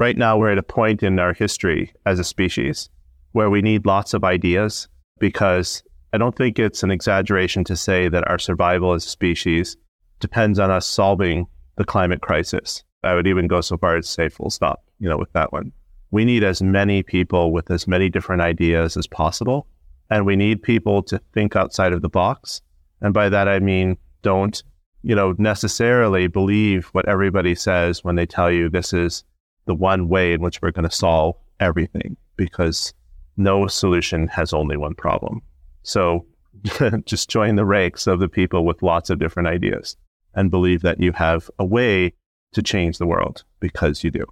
Right 0.00 0.16
now, 0.16 0.38
we're 0.38 0.52
at 0.52 0.56
a 0.56 0.62
point 0.62 1.02
in 1.02 1.18
our 1.18 1.34
history 1.34 1.92
as 2.06 2.18
a 2.18 2.24
species 2.24 2.88
where 3.32 3.50
we 3.50 3.60
need 3.60 3.84
lots 3.84 4.14
of 4.14 4.24
ideas 4.24 4.88
because 5.18 5.82
I 6.14 6.16
don't 6.16 6.34
think 6.34 6.58
it's 6.58 6.82
an 6.82 6.90
exaggeration 6.90 7.64
to 7.64 7.76
say 7.76 8.08
that 8.08 8.26
our 8.26 8.38
survival 8.38 8.94
as 8.94 9.04
a 9.04 9.10
species 9.10 9.76
depends 10.18 10.58
on 10.58 10.70
us 10.70 10.86
solving 10.86 11.46
the 11.76 11.84
climate 11.84 12.22
crisis. 12.22 12.82
I 13.04 13.12
would 13.12 13.26
even 13.26 13.46
go 13.46 13.60
so 13.60 13.76
far 13.76 13.98
as 13.98 14.06
to 14.06 14.10
say 14.10 14.28
full 14.30 14.48
stop, 14.48 14.82
you 15.00 15.08
know, 15.10 15.18
with 15.18 15.34
that 15.34 15.52
one. 15.52 15.70
We 16.10 16.24
need 16.24 16.44
as 16.44 16.62
many 16.62 17.02
people 17.02 17.52
with 17.52 17.70
as 17.70 17.86
many 17.86 18.08
different 18.08 18.40
ideas 18.40 18.96
as 18.96 19.06
possible. 19.06 19.66
And 20.08 20.24
we 20.24 20.34
need 20.34 20.62
people 20.62 21.02
to 21.04 21.20
think 21.34 21.56
outside 21.56 21.92
of 21.92 22.00
the 22.00 22.08
box. 22.08 22.62
And 23.02 23.12
by 23.12 23.28
that, 23.28 23.48
I 23.48 23.58
mean, 23.58 23.98
don't, 24.22 24.62
you 25.02 25.14
know, 25.14 25.34
necessarily 25.36 26.26
believe 26.26 26.86
what 26.92 27.06
everybody 27.06 27.54
says 27.54 28.02
when 28.02 28.16
they 28.16 28.24
tell 28.24 28.50
you 28.50 28.70
this 28.70 28.94
is 28.94 29.24
the 29.70 29.74
one 29.76 30.08
way 30.08 30.32
in 30.32 30.40
which 30.40 30.60
we're 30.60 30.72
going 30.72 30.88
to 30.88 30.90
solve 30.90 31.36
everything 31.60 32.16
because 32.36 32.92
no 33.36 33.68
solution 33.68 34.26
has 34.26 34.52
only 34.52 34.76
one 34.76 34.96
problem. 34.96 35.40
So 35.84 36.26
just 37.04 37.30
join 37.30 37.54
the 37.54 37.64
ranks 37.64 38.08
of 38.08 38.18
the 38.18 38.28
people 38.28 38.66
with 38.66 38.82
lots 38.82 39.10
of 39.10 39.20
different 39.20 39.48
ideas 39.48 39.96
and 40.34 40.50
believe 40.50 40.82
that 40.82 40.98
you 40.98 41.12
have 41.12 41.48
a 41.60 41.64
way 41.64 42.12
to 42.50 42.62
change 42.62 42.98
the 42.98 43.06
world 43.06 43.44
because 43.60 44.02
you 44.02 44.10
do. 44.10 44.26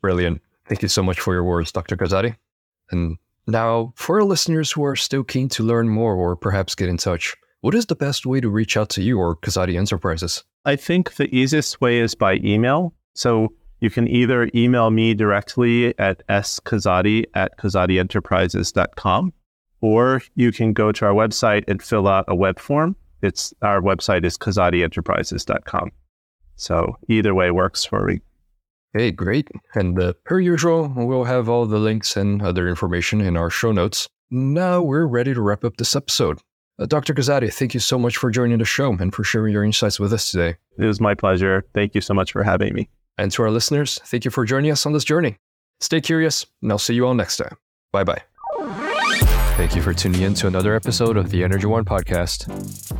Brilliant. 0.00 0.40
Thank 0.64 0.80
you 0.80 0.88
so 0.88 1.02
much 1.02 1.20
for 1.20 1.34
your 1.34 1.44
words, 1.44 1.70
Dr. 1.70 1.94
Kazadi. 1.94 2.34
And 2.90 3.18
now, 3.46 3.92
for 3.94 4.16
our 4.16 4.24
listeners 4.24 4.72
who 4.72 4.86
are 4.86 4.96
still 4.96 5.22
keen 5.22 5.50
to 5.50 5.62
learn 5.62 5.90
more 5.90 6.14
or 6.14 6.34
perhaps 6.34 6.74
get 6.74 6.88
in 6.88 6.96
touch, 6.96 7.36
what 7.60 7.74
is 7.74 7.84
the 7.84 7.94
best 7.94 8.24
way 8.24 8.40
to 8.40 8.48
reach 8.48 8.78
out 8.78 8.88
to 8.90 9.02
you 9.02 9.18
or 9.18 9.36
Kazadi 9.36 9.76
Enterprises? 9.76 10.44
I 10.64 10.76
think 10.76 11.16
the 11.16 11.28
easiest 11.34 11.78
way 11.82 11.98
is 11.98 12.14
by 12.14 12.36
email. 12.36 12.94
So 13.12 13.52
you 13.80 13.90
can 13.90 14.08
either 14.08 14.50
email 14.54 14.90
me 14.90 15.14
directly 15.14 15.98
at 15.98 16.26
skazadi 16.28 17.24
at 17.34 17.56
kazadienterprises.com 17.58 19.32
or 19.80 20.22
you 20.34 20.52
can 20.52 20.72
go 20.72 20.90
to 20.92 21.06
our 21.06 21.12
website 21.14 21.64
and 21.68 21.82
fill 21.82 22.08
out 22.08 22.24
a 22.28 22.34
web 22.34 22.58
form. 22.58 22.96
It's 23.22 23.54
our 23.62 23.80
website 23.80 24.24
is 24.24 24.36
kazadienterprises.com. 24.36 25.90
So 26.56 26.96
either 27.08 27.34
way 27.34 27.50
works 27.50 27.84
for 27.84 28.06
me. 28.06 28.20
Hey, 28.94 29.12
great. 29.12 29.48
And 29.74 30.00
uh, 30.00 30.14
per 30.24 30.40
usual, 30.40 30.92
we'll 30.96 31.24
have 31.24 31.48
all 31.48 31.66
the 31.66 31.78
links 31.78 32.16
and 32.16 32.42
other 32.42 32.68
information 32.68 33.20
in 33.20 33.36
our 33.36 33.50
show 33.50 33.70
notes. 33.70 34.08
Now 34.30 34.82
we're 34.82 35.06
ready 35.06 35.34
to 35.34 35.40
wrap 35.40 35.64
up 35.64 35.76
this 35.76 35.94
episode. 35.94 36.40
Uh, 36.78 36.86
Dr. 36.86 37.14
Kazadi, 37.14 37.52
thank 37.52 37.74
you 37.74 37.80
so 37.80 37.98
much 37.98 38.16
for 38.16 38.30
joining 38.30 38.58
the 38.58 38.64
show 38.64 38.92
and 38.92 39.14
for 39.14 39.24
sharing 39.24 39.52
your 39.52 39.64
insights 39.64 40.00
with 40.00 40.12
us 40.12 40.30
today. 40.30 40.56
It 40.78 40.84
was 40.84 41.00
my 41.00 41.14
pleasure. 41.14 41.64
Thank 41.74 41.94
you 41.94 42.00
so 42.00 42.14
much 42.14 42.32
for 42.32 42.42
having 42.42 42.74
me. 42.74 42.88
And 43.18 43.32
to 43.32 43.42
our 43.42 43.50
listeners, 43.50 44.00
thank 44.04 44.24
you 44.24 44.30
for 44.30 44.44
joining 44.44 44.70
us 44.70 44.86
on 44.86 44.92
this 44.92 45.04
journey. 45.04 45.36
Stay 45.80 46.00
curious, 46.00 46.46
and 46.62 46.70
I'll 46.70 46.78
see 46.78 46.94
you 46.94 47.06
all 47.06 47.14
next 47.14 47.36
time. 47.36 47.56
Bye 47.92 48.04
bye. 48.04 48.22
Thank 49.56 49.74
you 49.74 49.82
for 49.82 49.92
tuning 49.92 50.22
in 50.22 50.34
to 50.34 50.46
another 50.46 50.76
episode 50.76 51.16
of 51.16 51.30
the 51.30 51.42
Energy 51.42 51.66
One 51.66 51.84
podcast. 51.84 52.48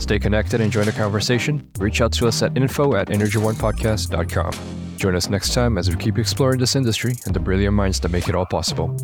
Stay 0.03 0.19
connected 0.19 0.61
and 0.61 0.73
join 0.73 0.87
the 0.87 0.93
conversation. 0.93 1.71
Reach 1.79 2.01
out 2.01 2.13
to 2.15 2.27
us 2.27 2.43
at 2.43 2.57
info 2.57 2.97
at 2.97 3.09
energyonepodcast.com. 3.09 4.97
Join 4.97 5.15
us 5.15 5.29
next 5.29 5.55
time 5.55 5.79
as 5.79 5.89
we 5.89 5.95
keep 5.95 6.19
exploring 6.19 6.59
this 6.59 6.75
industry 6.75 7.15
and 7.27 7.35
the 7.35 7.39
brilliant 7.39 7.75
minds 7.75 8.01
that 8.01 8.11
make 8.11 8.29
it 8.29 8.35
all 8.35 8.47
possible. 8.47 8.97